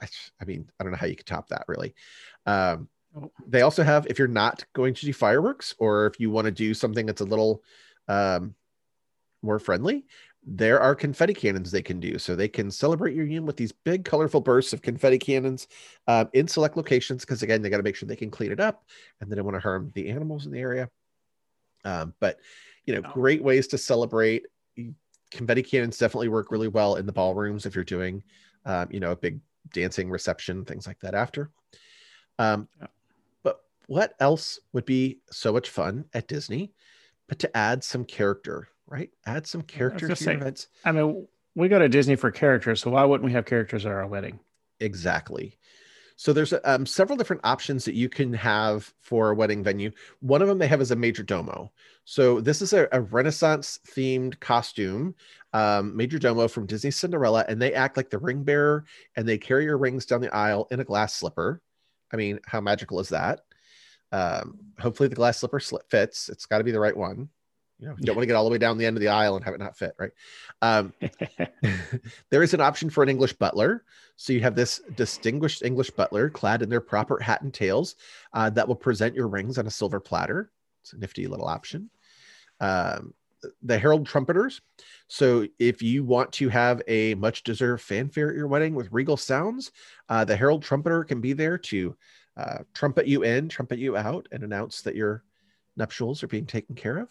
[0.00, 0.06] I,
[0.40, 1.94] I mean, I don't know how you could top that really.
[2.46, 3.30] Um, oh.
[3.46, 6.50] they also have, if you're not going to do fireworks or if you want to
[6.50, 7.62] do something that's a little
[8.08, 8.54] um,
[9.42, 10.04] more friendly,
[10.50, 12.18] there are confetti cannons they can do.
[12.18, 15.68] So they can celebrate your union with these big, colorful bursts of confetti cannons
[16.06, 17.24] um, in select locations.
[17.24, 18.84] Because again, they got to make sure they can clean it up
[19.20, 20.88] and they don't want to harm the animals in the area.
[21.84, 22.38] Um, but
[22.86, 23.12] you know, oh.
[23.12, 24.46] great ways to celebrate
[25.30, 28.22] confetti cannons definitely work really well in the ballrooms if you're doing,
[28.64, 29.40] um, you know, a big
[29.72, 31.50] dancing reception, things like that after.
[32.38, 32.68] Um.
[33.42, 36.72] But what else would be so much fun at Disney,
[37.28, 39.10] but to add some character, right?
[39.26, 40.68] Add some character to say, events.
[40.84, 43.92] I mean, we go to Disney for characters, so why wouldn't we have characters at
[43.92, 44.40] our wedding?
[44.80, 45.58] Exactly.
[46.18, 49.92] So there's um, several different options that you can have for a wedding venue.
[50.18, 51.70] One of them they have is a major domo.
[52.04, 55.14] So this is a, a Renaissance themed costume,
[55.52, 59.38] um, major domo from Disney Cinderella, and they act like the ring bearer and they
[59.38, 61.62] carry your rings down the aisle in a glass slipper.
[62.12, 63.42] I mean, how magical is that?
[64.10, 66.28] Um, hopefully the glass slipper slip fits.
[66.28, 67.28] It's got to be the right one.
[67.78, 69.08] You know, you don't want to get all the way down the end of the
[69.08, 70.10] aisle and have it not fit, right?
[70.62, 70.92] Um,
[72.30, 73.84] there is an option for an English butler.
[74.16, 77.96] So you have this distinguished English butler clad in their proper hat and tails
[78.32, 80.50] uh, that will present your rings on a silver platter.
[80.82, 81.90] It's a nifty little option.
[82.60, 83.14] Um,
[83.62, 84.60] the herald trumpeters.
[85.06, 89.16] So if you want to have a much deserved fanfare at your wedding with regal
[89.16, 89.70] sounds,
[90.08, 91.96] uh, the herald trumpeter can be there to
[92.36, 95.22] uh, trumpet you in, trumpet you out, and announce that you're
[95.78, 97.08] nuptials are being taken care of.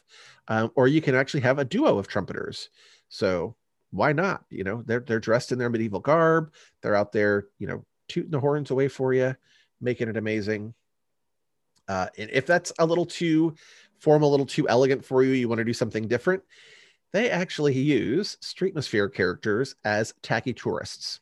[0.48, 2.70] Um, or you can actually have a duo of trumpeters.
[3.10, 3.56] So
[3.92, 4.44] why not?
[4.50, 6.52] You know, they're they're dressed in their medieval garb.
[6.82, 9.36] They're out there, you know, tooting the horns away for you,
[9.82, 10.74] making it amazing.
[11.88, 13.56] Uh, and if that's a little too
[14.00, 16.44] formal, a little too elegant for you, you want to do something different,
[17.14, 21.22] they actually use Streetmosphere characters as tacky tourists.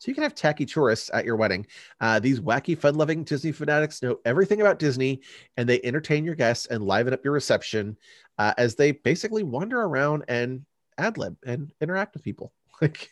[0.00, 1.66] So you can have tacky tourists at your wedding.
[2.00, 5.20] Uh, these wacky, fun-loving Disney fanatics know everything about Disney,
[5.58, 7.98] and they entertain your guests and liven up your reception
[8.38, 10.64] uh, as they basically wander around and
[10.96, 12.52] ad lib and interact with people.
[12.82, 13.10] Like,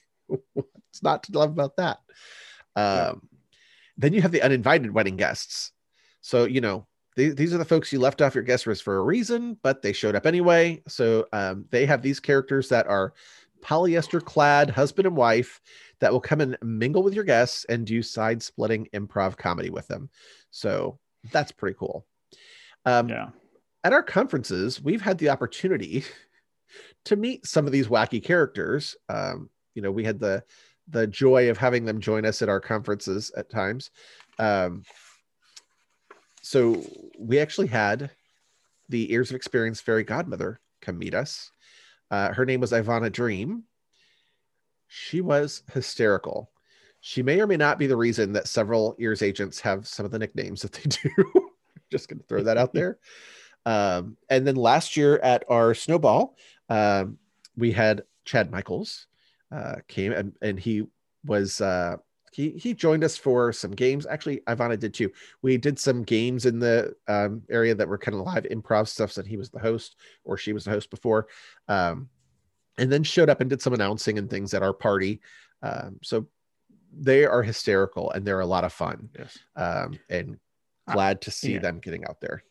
[0.54, 1.98] what's not to love about that?
[2.74, 3.28] Um,
[3.98, 5.72] then you have the uninvited wedding guests.
[6.22, 6.86] So you know
[7.18, 9.92] these are the folks you left off your guest list for a reason, but they
[9.92, 10.80] showed up anyway.
[10.86, 13.12] So um, they have these characters that are
[13.62, 15.60] polyester clad husband and wife
[16.00, 19.88] that will come and mingle with your guests and do side splitting improv comedy with
[19.88, 20.08] them.
[20.50, 20.98] So
[21.32, 22.06] that's pretty cool.
[22.84, 23.28] Um, yeah.
[23.84, 26.04] At our conferences, we've had the opportunity
[27.04, 28.96] to meet some of these wacky characters.
[29.08, 30.42] Um, you know, we had the
[30.90, 33.90] the joy of having them join us at our conferences at times.
[34.38, 34.84] Um,
[36.40, 36.82] so
[37.18, 38.10] we actually had
[38.88, 41.50] the Ears of Experience fairy godmother come meet us.
[42.10, 43.64] Uh, her name was Ivana Dream.
[44.86, 46.50] She was hysterical.
[47.00, 50.12] She may or may not be the reason that several ears agents have some of
[50.12, 50.82] the nicknames that they
[51.14, 51.50] do.
[51.90, 52.98] Just going to throw that out there.
[53.66, 56.36] Um, and then last year at our snowball,
[56.68, 57.18] um,
[57.56, 59.06] we had Chad Michaels
[59.52, 60.84] uh, came and, and he
[61.24, 61.96] was uh,
[62.38, 64.06] he he joined us for some games.
[64.06, 65.10] Actually, Ivana did too.
[65.42, 69.10] We did some games in the um, area that were kind of live improv stuff.
[69.10, 71.26] So he was the host or she was the host before.
[71.66, 72.08] Um,
[72.78, 75.20] and then showed up and did some announcing and things at our party.
[75.64, 76.28] Um, so
[76.96, 79.08] they are hysterical and they're a lot of fun.
[79.18, 79.36] Yes.
[79.56, 80.38] Um, and
[80.88, 81.58] glad to see yeah.
[81.58, 82.44] them getting out there.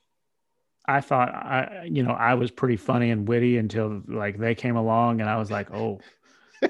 [0.86, 4.76] I thought I, you know, I was pretty funny and witty until like they came
[4.76, 6.02] along and I was like, oh,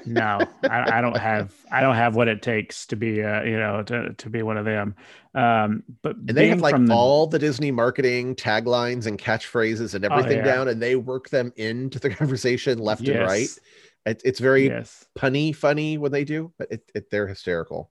[0.04, 3.56] no, I, I, don't have I don't have what it takes to be uh, you
[3.56, 4.94] know to, to be one of them.
[5.34, 10.04] Um, but and they have like the, all the Disney marketing taglines and catchphrases and
[10.04, 10.54] oh, everything oh, yeah.
[10.54, 13.16] down, and they work them into the conversation left yes.
[13.16, 13.58] and right.
[14.06, 15.06] It, it's very yes.
[15.18, 17.90] punny, funny when they do, but it, it they're hysterical.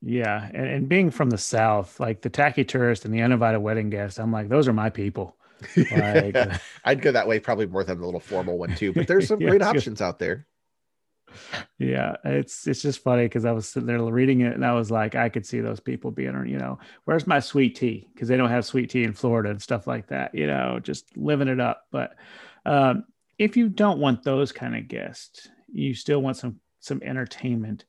[0.00, 3.90] Yeah, and, and being from the South, like the tacky tourist and the uninvited wedding
[3.90, 5.36] guest, I'm like, those are my people.
[5.76, 6.36] Like,
[6.84, 8.92] I'd go that way probably more than the little formal one too.
[8.92, 10.44] But there's some yeah, great options out there
[11.78, 14.90] yeah it's it's just funny because i was sitting there reading it and i was
[14.90, 18.08] like i could see those people being you know where's my sweet tea?
[18.12, 21.16] Because they don't have sweet tea in florida and stuff like that you know just
[21.16, 21.86] living it up.
[21.90, 22.14] But
[22.64, 23.04] um,
[23.38, 27.84] if you don't want those kind of guests you still want some some entertainment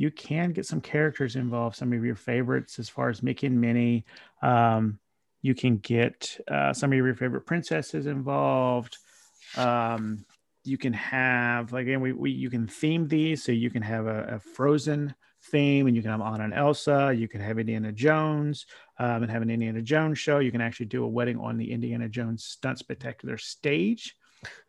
[0.00, 3.60] you can get some characters involved some of your favorites as far as mickey and
[3.60, 4.06] minnie.
[4.40, 4.98] Um,
[5.42, 8.96] you can get uh, some of your favorite princesses involved.
[9.58, 10.24] Um,
[10.64, 14.06] you can have like again we, we you can theme these so you can have
[14.06, 17.92] a, a frozen theme and you can have Anna and Elsa you can have Indiana
[17.92, 18.66] Jones
[18.98, 21.72] um, and have an Indiana Jones show you can actually do a wedding on the
[21.72, 24.16] Indiana Jones stunt spectacular stage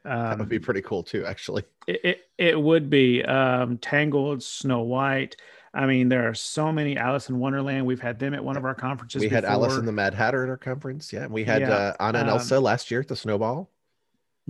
[0.06, 3.78] um, that would be um, pretty cool too actually it, it, it would be um,
[3.78, 5.36] Tangled Snow White
[5.74, 7.86] I mean, there are so many Alice in Wonderland.
[7.86, 9.22] We've had them at one of our conferences.
[9.22, 9.38] We before.
[9.38, 11.14] had Alice in the Mad Hatter at our conference.
[11.14, 11.24] Yeah.
[11.24, 11.70] And we had yeah.
[11.72, 13.70] uh, Anna and Elsa um, last year at the Snowball.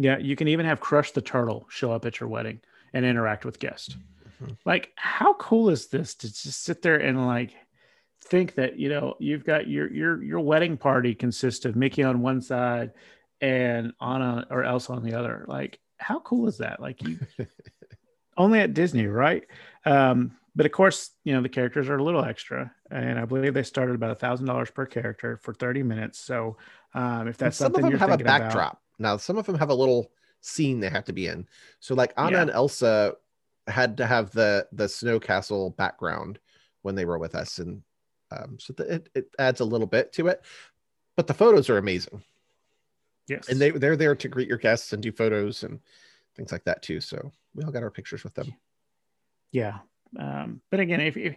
[0.02, 2.62] Yeah, you can even have Crush the Turtle show up at your wedding
[2.93, 3.95] and interact with guests.
[4.41, 4.54] Mm-hmm.
[4.66, 7.54] Like, how cool is this to just sit there and like
[8.24, 12.22] think that you know you've got your your your wedding party consists of Mickey on
[12.22, 12.91] one side
[13.41, 15.45] and Anna or Elsa on the other.
[15.47, 16.80] Like, how cool is that?
[16.80, 17.20] Like, you
[18.38, 19.43] only at Disney, right?
[19.86, 23.54] Um, but of course, you know the characters are a little extra, and I believe
[23.54, 26.20] they started about a thousand dollars per character for thirty minutes.
[26.20, 26.58] So,
[26.93, 28.74] um, if that's some something of them you're have a backdrop.
[28.74, 31.47] About, now, some of them have a little scene they have to be in.
[31.80, 32.41] So, like Anna yeah.
[32.41, 33.16] and Elsa
[33.68, 36.39] had to have the the snow castle background
[36.82, 37.82] when they were with us, and
[38.32, 40.41] um, so the, it it adds a little bit to it.
[41.16, 42.22] But the photos are amazing.
[43.28, 45.80] Yes, and they they're there to greet your guests and do photos and
[46.36, 46.99] things like that too.
[46.99, 48.54] So we all got our pictures with them.
[49.52, 49.80] Yeah,
[50.18, 51.36] um, but again, if, if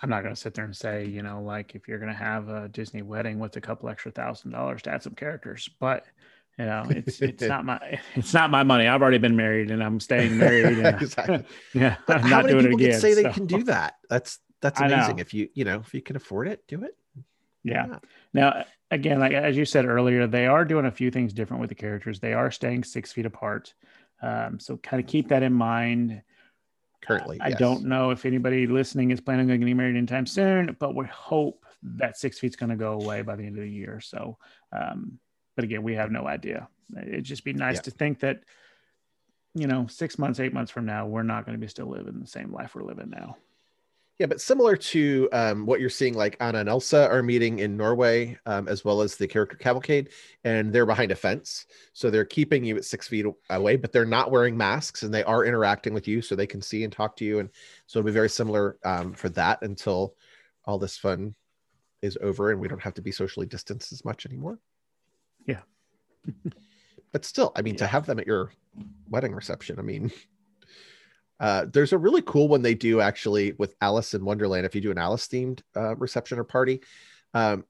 [0.00, 2.18] I'm not going to sit there and say, you know, like if you're going to
[2.18, 6.04] have a Disney wedding with a couple extra thousand dollars to add some characters, but
[6.58, 8.86] you know, it's it's not my it's not my money.
[8.86, 10.64] I've already been married and I'm staying married.
[10.66, 11.44] And, exactly.
[11.74, 13.22] Yeah, but I'm how many people again, say so.
[13.22, 13.96] they can do that?
[14.08, 15.18] That's that's amazing.
[15.18, 16.96] If you you know if you can afford it, do it.
[17.64, 17.98] Yeah.
[18.34, 21.68] Now again, like as you said earlier, they are doing a few things different with
[21.68, 22.20] the characters.
[22.20, 23.72] They are staying six feet apart.
[24.20, 26.22] Um, so kind of keep that in mind.
[27.02, 27.58] Currently, I yes.
[27.58, 31.66] don't know if anybody listening is planning on getting married anytime soon, but we hope
[31.82, 34.00] that six feet's going to go away by the end of the year.
[34.00, 34.38] So
[34.72, 35.18] um,
[35.54, 36.68] but again, we have no idea.
[36.96, 37.82] It'd just be nice yeah.
[37.82, 38.42] to think that,
[39.54, 42.20] you know, six months, eight months from now, we're not going to be still living
[42.20, 43.36] the same life we're living now.
[44.18, 47.76] Yeah, but similar to um, what you're seeing, like Anna and Elsa are meeting in
[47.76, 50.10] Norway, um, as well as the character Cavalcade,
[50.44, 51.66] and they're behind a fence.
[51.92, 55.24] So they're keeping you at six feet away, but they're not wearing masks and they
[55.24, 57.38] are interacting with you so they can see and talk to you.
[57.38, 57.48] And
[57.86, 60.14] so it'll be very similar um, for that until
[60.66, 61.34] all this fun
[62.02, 64.58] is over and we don't have to be socially distanced as much anymore.
[65.46, 65.62] Yeah.
[67.12, 67.78] but still, I mean, yeah.
[67.78, 68.52] to have them at your
[69.08, 70.12] wedding reception, I mean,
[71.40, 74.66] uh, there's a really cool one they do actually with Alice in Wonderland.
[74.66, 76.80] If you do an Alice themed uh, reception or party,
[77.34, 77.64] um,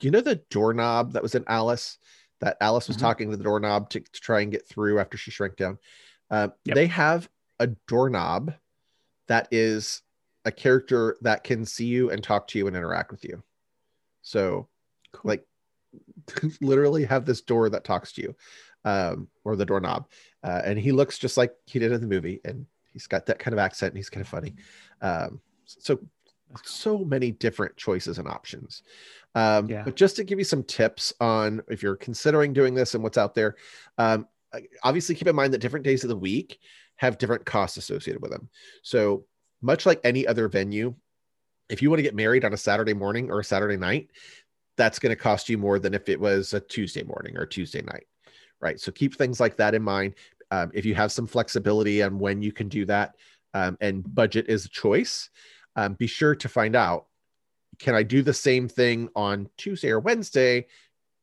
[0.00, 1.98] you know the doorknob that was in Alice
[2.40, 3.06] that Alice was mm-hmm.
[3.06, 5.78] talking to the doorknob to, to, try and get through after she shrank down.
[6.30, 6.74] Uh, yep.
[6.74, 7.28] They have
[7.58, 8.54] a doorknob
[9.28, 10.02] that is
[10.44, 13.42] a character that can see you and talk to you and interact with you.
[14.22, 14.68] So,
[15.12, 15.28] cool.
[15.30, 15.46] like,
[16.60, 18.36] literally have this door that talks to you,
[18.84, 20.08] um, or the doorknob,
[20.42, 23.38] uh, and he looks just like he did in the movie, and He's got that
[23.38, 24.54] kind of accent and he's kind of funny.
[25.00, 25.98] Um, so
[26.64, 28.82] so many different choices and options.
[29.34, 29.82] Um, yeah.
[29.82, 33.18] But just to give you some tips on if you're considering doing this and what's
[33.18, 33.56] out there,
[33.98, 34.26] um,
[34.82, 36.58] obviously keep in mind that different days of the week
[36.96, 38.48] have different costs associated with them.
[38.82, 39.24] So
[39.62, 40.94] much like any other venue,
[41.68, 44.10] if you want to get married on a Saturday morning or a Saturday night,
[44.76, 47.82] that's going to cost you more than if it was a Tuesday morning or Tuesday
[47.82, 48.06] night,
[48.60, 48.80] right?
[48.80, 50.14] So keep things like that in mind
[50.50, 53.14] um, if you have some flexibility on when you can do that
[53.54, 55.30] um, and budget is a choice,
[55.76, 57.06] um, be sure to find out
[57.78, 60.66] can I do the same thing on Tuesday or Wednesday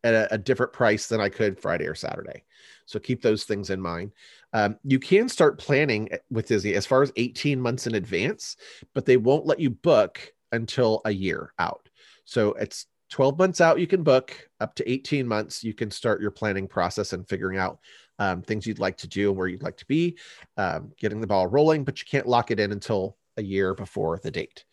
[0.03, 2.43] at a, a different price than I could Friday or Saturday?
[2.85, 4.13] So keep those things in mind.
[4.53, 8.55] Um, you can start planning with Disney as far as 18 months in advance,
[8.95, 11.89] but they won't let you book until a year out.
[12.25, 15.63] So it's 12 months out, you can book up to 18 months.
[15.63, 17.79] You can start your planning process and figuring out
[18.19, 20.17] um, things you'd like to do and where you'd like to be,
[20.57, 24.19] um, getting the ball rolling, but you can't lock it in until a year before
[24.19, 24.65] the date.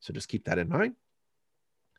[0.00, 0.94] So just keep that in mind.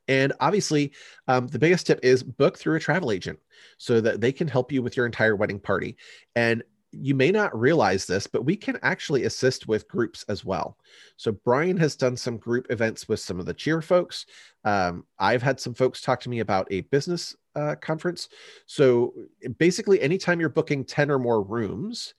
[0.08, 0.94] And obviously,
[1.28, 3.40] um, the biggest tip is book through a travel agent
[3.78, 5.96] so that they can help you with your entire wedding party.
[6.36, 10.78] And you may not realize this, but we can actually assist with groups as well.
[11.16, 14.26] So Brian has done some group events with some of the cheer folks.
[14.66, 18.30] Um, I've had some folks talk to me about a business uh, conference.
[18.66, 19.14] So
[19.58, 22.14] basically, anytime you're booking 10 or more rooms,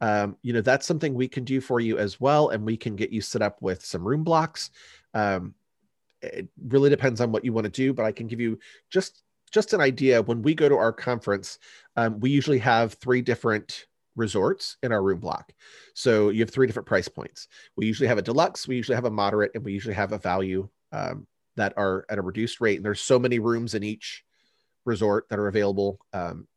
[0.00, 2.50] um, you know, that's something we can do for you as well.
[2.50, 4.70] And we can get you set up with some room blocks.
[5.14, 5.54] Um,
[6.22, 8.58] it really depends on what you want to do, but I can give you
[8.90, 10.22] just just an idea.
[10.22, 11.58] When we go to our conference,
[11.96, 15.52] um, we usually have three different resorts in our room block.
[15.94, 17.48] So you have three different price points.
[17.76, 20.18] We usually have a deluxe, we usually have a moderate, and we usually have a
[20.18, 21.26] value um,
[21.56, 22.76] that are at a reduced rate.
[22.76, 24.24] And there's so many rooms in each
[24.88, 26.48] resort that are available um,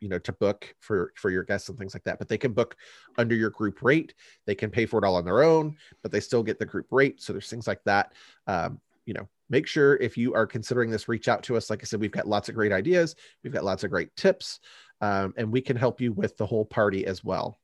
[0.00, 2.18] you know to book for for your guests and things like that.
[2.18, 2.76] But they can book
[3.16, 4.14] under your group rate.
[4.46, 6.86] They can pay for it all on their own but they still get the group
[6.90, 7.22] rate.
[7.22, 8.12] So there's things like that.
[8.46, 11.70] Um, you know make sure if you are considering this reach out to us.
[11.70, 13.14] Like i said we've got lots of great ideas.
[13.42, 14.60] We've got lots of great tips
[15.00, 17.58] um, and we can help you with the whole party as well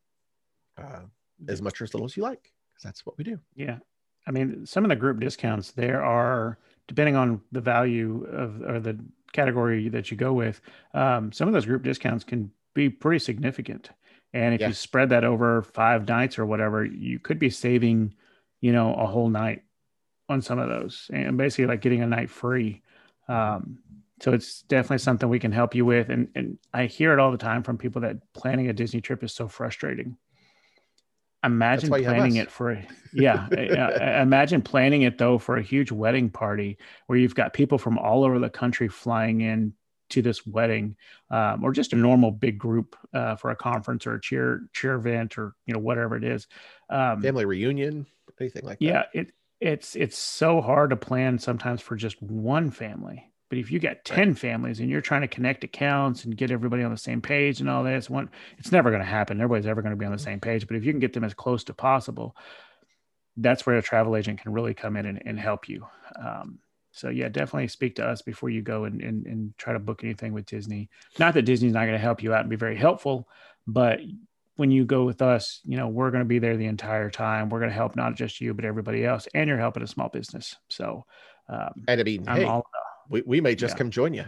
[0.77, 1.03] uh,
[1.49, 3.39] as much or as little as you like because that's what we do.
[3.55, 3.79] Yeah.
[4.27, 8.81] I mean some of the group discounts there are depending on the value of or
[8.81, 8.99] the
[9.33, 10.61] category that you go with,
[10.95, 13.91] um, some of those group discounts can be pretty significant.
[14.33, 14.68] And if yeah.
[14.68, 18.14] you spread that over five nights or whatever, you could be saving,
[18.61, 19.62] you know, a whole night
[20.29, 22.83] on some of those and basically like getting a night free.
[23.29, 23.79] Um,
[24.20, 26.11] so it's definitely something we can help you with.
[26.11, 29.22] And, and I hear it all the time from people that planning a Disney trip
[29.22, 30.16] is so frustrating
[31.53, 33.49] imagine planning it for a, yeah
[34.22, 38.24] imagine planning it though for a huge wedding party where you've got people from all
[38.24, 39.72] over the country flying in
[40.11, 40.96] to this wedding
[41.30, 44.94] um, or just a normal big group uh, for a conference or a cheer cheer
[44.94, 46.46] event or you know whatever it is
[46.90, 48.07] um, family reunion
[48.40, 49.09] anything like yeah, that?
[49.14, 53.70] Yeah it it's it's so hard to plan sometimes for just one family but if
[53.70, 54.38] you got 10 right.
[54.38, 57.70] families and you're trying to connect accounts and get everybody on the same page and
[57.70, 59.40] all this, one it's never going to happen.
[59.40, 60.66] Everybody's ever going to be on the same page.
[60.66, 62.36] But if you can get them as close to possible,
[63.36, 65.86] that's where a travel agent can really come in and, and help you.
[66.22, 66.59] Um,
[66.92, 70.03] so yeah, definitely speak to us before you go and, and, and try to book
[70.05, 70.90] anything with Disney.
[71.18, 73.28] Not that Disney's not going to help you out and be very helpful,
[73.66, 74.01] but
[74.57, 77.49] when you go with us, you know, we're going to be there the entire time.
[77.49, 80.09] We're going to help not just you, but everybody else, and you're helping a small
[80.09, 80.57] business.
[80.68, 81.07] So,
[81.49, 83.79] um, and I mean, I'm hey, all about we, we may just yeah.
[83.79, 84.25] come join you.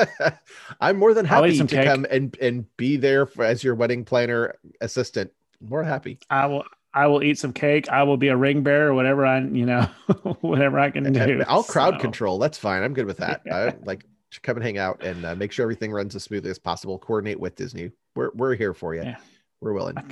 [0.80, 1.86] I'm more than happy to cake.
[1.86, 5.32] come and, and be there for, as your wedding planner assistant.
[5.60, 6.18] More happy.
[6.30, 7.88] I will I will eat some cake.
[7.88, 9.82] I will be a ring bearer, whatever I you know,
[10.40, 11.42] whatever I can do.
[11.46, 12.00] I'll crowd so.
[12.00, 12.38] control.
[12.38, 12.82] That's fine.
[12.82, 13.42] I'm good with that.
[13.44, 13.56] Yeah.
[13.56, 14.04] I, like
[14.42, 16.98] come and hang out and uh, make sure everything runs as smoothly as possible.
[16.98, 17.90] Coordinate with Disney.
[18.14, 19.02] We're we're here for you.
[19.02, 19.16] Yeah.
[19.60, 19.98] We're willing.
[19.98, 20.04] I,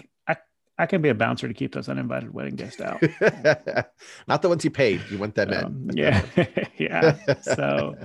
[0.79, 3.03] I, I can be a bouncer to keep those uninvited wedding guests out.
[4.29, 5.01] Not the ones you paid.
[5.11, 5.97] You want them Um, in.
[5.97, 6.25] yeah,
[6.79, 7.17] yeah.
[7.43, 7.97] So,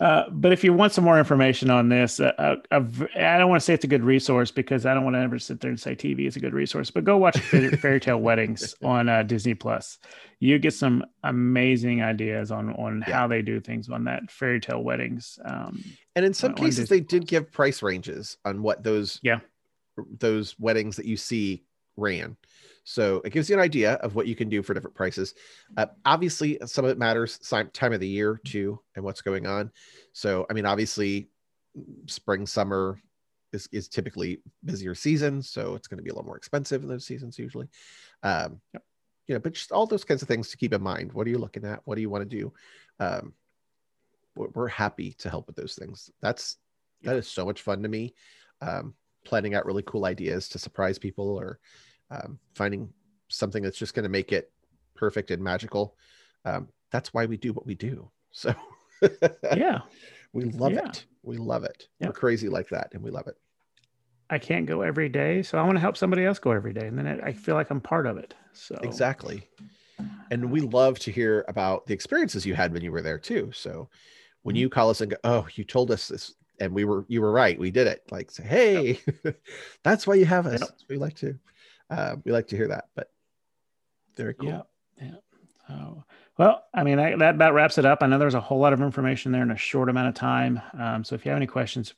[0.00, 3.38] uh, but if you want some more information on this, uh, uh, a v- I
[3.38, 5.60] don't want to say it's a good resource because I don't want to ever sit
[5.60, 6.90] there and say TV is a good resource.
[6.90, 9.98] But go watch Fairy, Tale Weddings on uh, Disney Plus.
[10.40, 13.14] You get some amazing ideas on on Yeah.
[13.14, 15.38] how they do things on that Fairy Tale Weddings.
[15.44, 15.82] Um,
[16.16, 19.40] And in some on cases, they did give price ranges on what those Yeah.
[20.18, 21.64] those weddings that you see
[21.96, 22.36] ran.
[22.84, 25.34] So it gives you an idea of what you can do for different prices.
[25.76, 29.70] Uh, obviously, some of it matters time of the year too, and what's going on.
[30.12, 31.30] So I mean, obviously,
[32.06, 33.00] spring summer
[33.52, 36.88] is, is typically busier season, so it's going to be a little more expensive in
[36.88, 37.68] those seasons usually.
[38.22, 38.60] Um,
[39.26, 41.12] you know, but just all those kinds of things to keep in mind.
[41.12, 41.80] What are you looking at?
[41.84, 42.52] What do you want to do?
[43.00, 43.32] Um,
[44.36, 46.10] we're, we're happy to help with those things.
[46.20, 46.56] That's
[47.02, 48.14] that is so much fun to me.
[48.60, 48.94] Um,
[49.24, 51.58] planning out really cool ideas to surprise people or
[52.10, 52.92] um, finding
[53.28, 54.52] something that's just going to make it
[54.94, 55.96] perfect and magical.
[56.44, 58.10] Um, that's why we do what we do.
[58.36, 58.52] So
[59.54, 59.80] yeah,
[60.32, 60.88] we love Yeah.
[60.88, 61.06] it.
[61.22, 61.86] We love it.
[62.00, 62.08] Yeah.
[62.08, 63.36] We're crazy like that, and we love it.
[64.28, 66.88] I can't go every day, so I want to help somebody else go every day,
[66.88, 68.34] and then I I feel like I'm part of it.
[68.52, 69.48] So Exactly.
[70.32, 73.52] And we love to hear about the experiences you had when you were there too.
[73.52, 73.88] So
[74.42, 77.20] when you call us and go, "Oh, you told us this," and we were you
[77.20, 78.02] were right, we did it.
[78.10, 79.00] Like say, "Hey,
[79.82, 80.70] that's why you have us." Yep.
[80.88, 81.38] We like to
[81.90, 82.88] uh, we like to hear that.
[82.94, 83.10] But
[84.16, 84.48] very cool.
[84.48, 84.62] Yeah,
[85.00, 85.14] yeah.
[85.68, 86.04] So,
[86.38, 88.02] well, I mean, I, that about wraps it up.
[88.02, 90.60] I know there's a whole lot of information there in a short amount of time.
[90.78, 91.94] Um, so if you have any questions,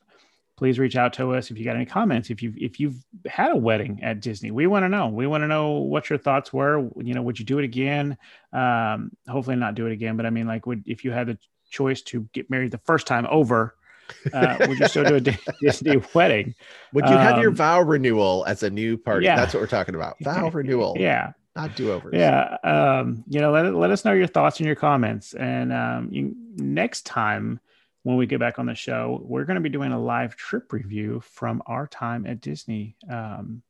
[0.57, 1.51] please reach out to us.
[1.51, 4.67] If you got any comments, if you've if you've had a wedding at Disney, we
[4.67, 5.09] want to know.
[5.09, 6.89] We want to know what your thoughts were.
[6.97, 8.17] You know, would you do it again?
[8.53, 11.39] Um, hopefully not do it again, but I mean, like, would if you had the
[11.71, 13.75] choice to get married the first time over,
[14.33, 15.21] uh, would you still do a
[15.61, 16.55] Disney wedding?
[16.93, 19.25] Would you have your Um, vow renewal as a new party?
[19.25, 19.37] yeah.
[19.37, 20.17] That's what we're talking about.
[20.23, 21.33] Vow renewal, Yeah.
[21.55, 22.13] not do overs.
[22.15, 26.09] yeah um you know let, let us know your thoughts and your comments and um
[26.13, 27.59] you, next time
[28.03, 30.71] when we get back on the show we're going to be doing a live trip
[30.73, 33.63] review from our time at disney um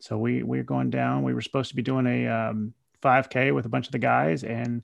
[0.00, 3.64] so we we're going down we were supposed to be doing a um 5k with
[3.64, 4.82] a bunch of the guys and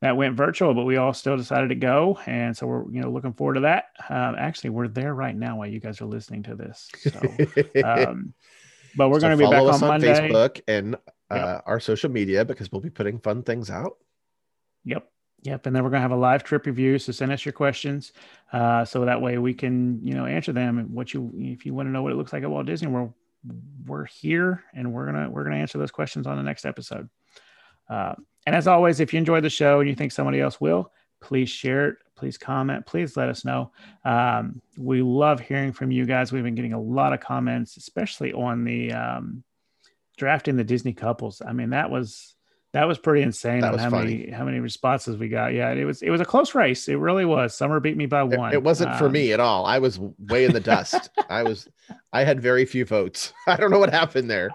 [0.00, 3.10] that went virtual but we all still decided to go and so we're you know
[3.10, 6.42] looking forward to that um actually we're there right now while you guys are listening
[6.42, 7.20] to this so
[7.84, 8.32] um
[8.94, 10.96] but we're So going to be back on us on monday Facebook and
[11.30, 11.62] uh, Yep.
[11.66, 13.98] our social media because we'll be putting fun things out.
[14.84, 15.10] Yep.
[15.42, 15.66] Yep.
[15.66, 16.98] And then we're going to have a live trip review.
[16.98, 18.12] So send us your questions.
[18.52, 20.78] Uh, so that way we can, you know, answer them.
[20.78, 22.88] And what you, if you want to know what it looks like at Walt Disney,
[22.88, 23.10] we're,
[23.86, 26.64] we're here and we're going to, we're going to answer those questions on the next
[26.64, 27.08] episode.
[27.88, 28.14] Uh,
[28.46, 31.48] and as always, if you enjoyed the show and you think somebody else will, please
[31.50, 31.96] share it.
[32.16, 32.84] Please comment.
[32.86, 33.70] Please let us know.
[34.04, 36.32] Um, we love hearing from you guys.
[36.32, 39.44] We've been getting a lot of comments, especially on the um,
[40.16, 41.40] drafting the Disney couples.
[41.46, 42.34] I mean, that was
[42.74, 44.18] that was pretty insane That was how funny.
[44.18, 45.54] many how many responses we got.
[45.54, 46.88] Yeah, it was it was a close race.
[46.88, 47.54] It really was.
[47.56, 48.52] Summer beat me by one.
[48.52, 49.64] it wasn't for Um, me at all.
[49.64, 51.08] I was way in the dust.
[51.30, 51.68] I was,
[52.12, 53.32] I had very few votes.
[53.46, 54.50] I don't know what happened there.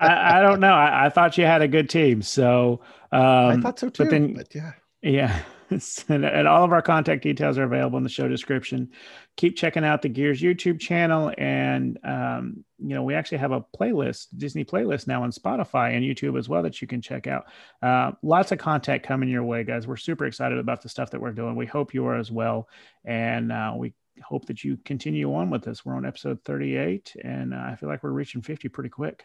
[0.00, 0.72] I, I don't know.
[0.72, 2.22] I, I thought you had a good team.
[2.22, 2.80] So
[3.12, 4.04] um, I thought so too.
[4.04, 4.72] but But, then- yeah,
[5.02, 5.42] Yeah.
[6.08, 8.90] and, and all of our contact details are available in the show description.
[9.36, 11.32] Keep checking out the Gears YouTube channel.
[11.38, 16.04] And, um, you know, we actually have a playlist, Disney playlist now on Spotify and
[16.04, 17.46] YouTube as well that you can check out.
[17.82, 19.86] Uh, lots of content coming your way, guys.
[19.86, 21.56] We're super excited about the stuff that we're doing.
[21.56, 22.68] We hope you are as well.
[23.04, 25.84] And uh, we hope that you continue on with us.
[25.84, 29.24] We're on episode 38, and uh, I feel like we're reaching 50 pretty quick.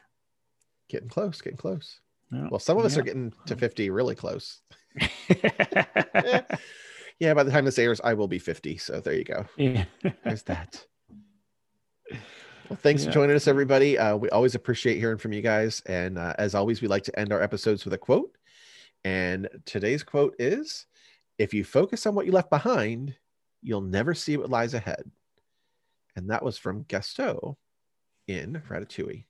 [0.89, 1.99] Getting close, getting close.
[2.31, 3.01] Well, some of us Yeah.
[3.01, 4.61] are getting to 50 really close.
[7.19, 8.77] Yeah, by the time this airs, I will be 50.
[8.77, 9.45] So there you go.
[9.57, 9.83] yeah.
[10.23, 10.85] There's that.
[12.09, 13.09] Well, thanks Yeah.
[13.09, 13.97] for joining us, everybody.
[13.97, 15.81] Uh, we always appreciate hearing from you guys.
[15.85, 18.37] And uh, as always, we like to end our episodes with a quote.
[19.03, 20.85] And today's quote is
[21.37, 23.15] If you focus on what you left behind,
[23.61, 25.03] you'll never see what lies ahead.
[26.15, 27.57] And that was from Gusteau
[28.29, 29.25] in Ratatouille.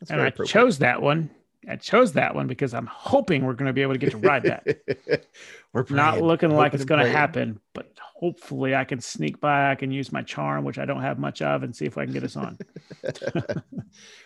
[0.00, 1.30] That's and I chose that one.
[1.68, 4.16] I chose that one because I'm hoping we're going to be able to get to
[4.18, 4.64] ride that.
[5.74, 9.70] We're Not praying, looking like it's going to happen, but hopefully I can sneak by.
[9.70, 12.04] I can use my charm, which I don't have much of, and see if I
[12.04, 12.56] can get us on.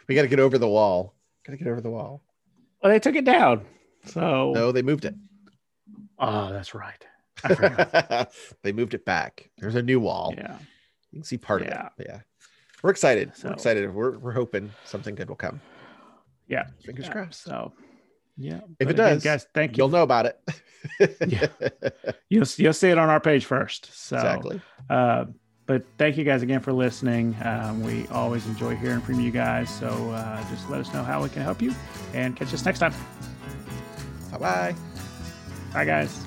[0.08, 1.14] we got to get over the wall.
[1.44, 2.22] Got to get over the wall.
[2.82, 3.64] well, they took it down.
[4.04, 5.14] So, No, they moved it.
[6.18, 7.04] oh, that's right.
[7.42, 8.26] I
[8.62, 9.50] they moved it back.
[9.58, 10.34] There's a new wall.
[10.36, 10.58] yeah.
[11.10, 11.86] You can see part Yeah.
[11.86, 12.06] of it.
[12.08, 12.20] Yeah.
[12.82, 13.36] We're excited.
[13.36, 13.94] So- we're excited.
[13.94, 15.60] We're, we're hoping something good will come.
[16.48, 16.64] Yeah.
[16.84, 17.42] Fingers Yeah, crossed.
[17.44, 17.72] So,
[18.36, 18.60] Yeah.
[18.80, 19.82] If it does, guys, thank you.
[19.82, 20.40] You'll know about it.
[21.28, 21.46] yeah.
[22.28, 23.94] You'll you'll see it on our page first.
[23.94, 24.60] So exactly.
[24.90, 25.26] Uh,
[25.66, 27.36] but thank you guys again for listening.
[27.44, 29.70] Um, we always enjoy hearing from you guys.
[29.70, 31.72] So uh, just let us know how we can help you
[32.14, 32.92] and catch us next time.
[34.32, 34.74] Bye bye.
[35.72, 36.26] Bye, guys.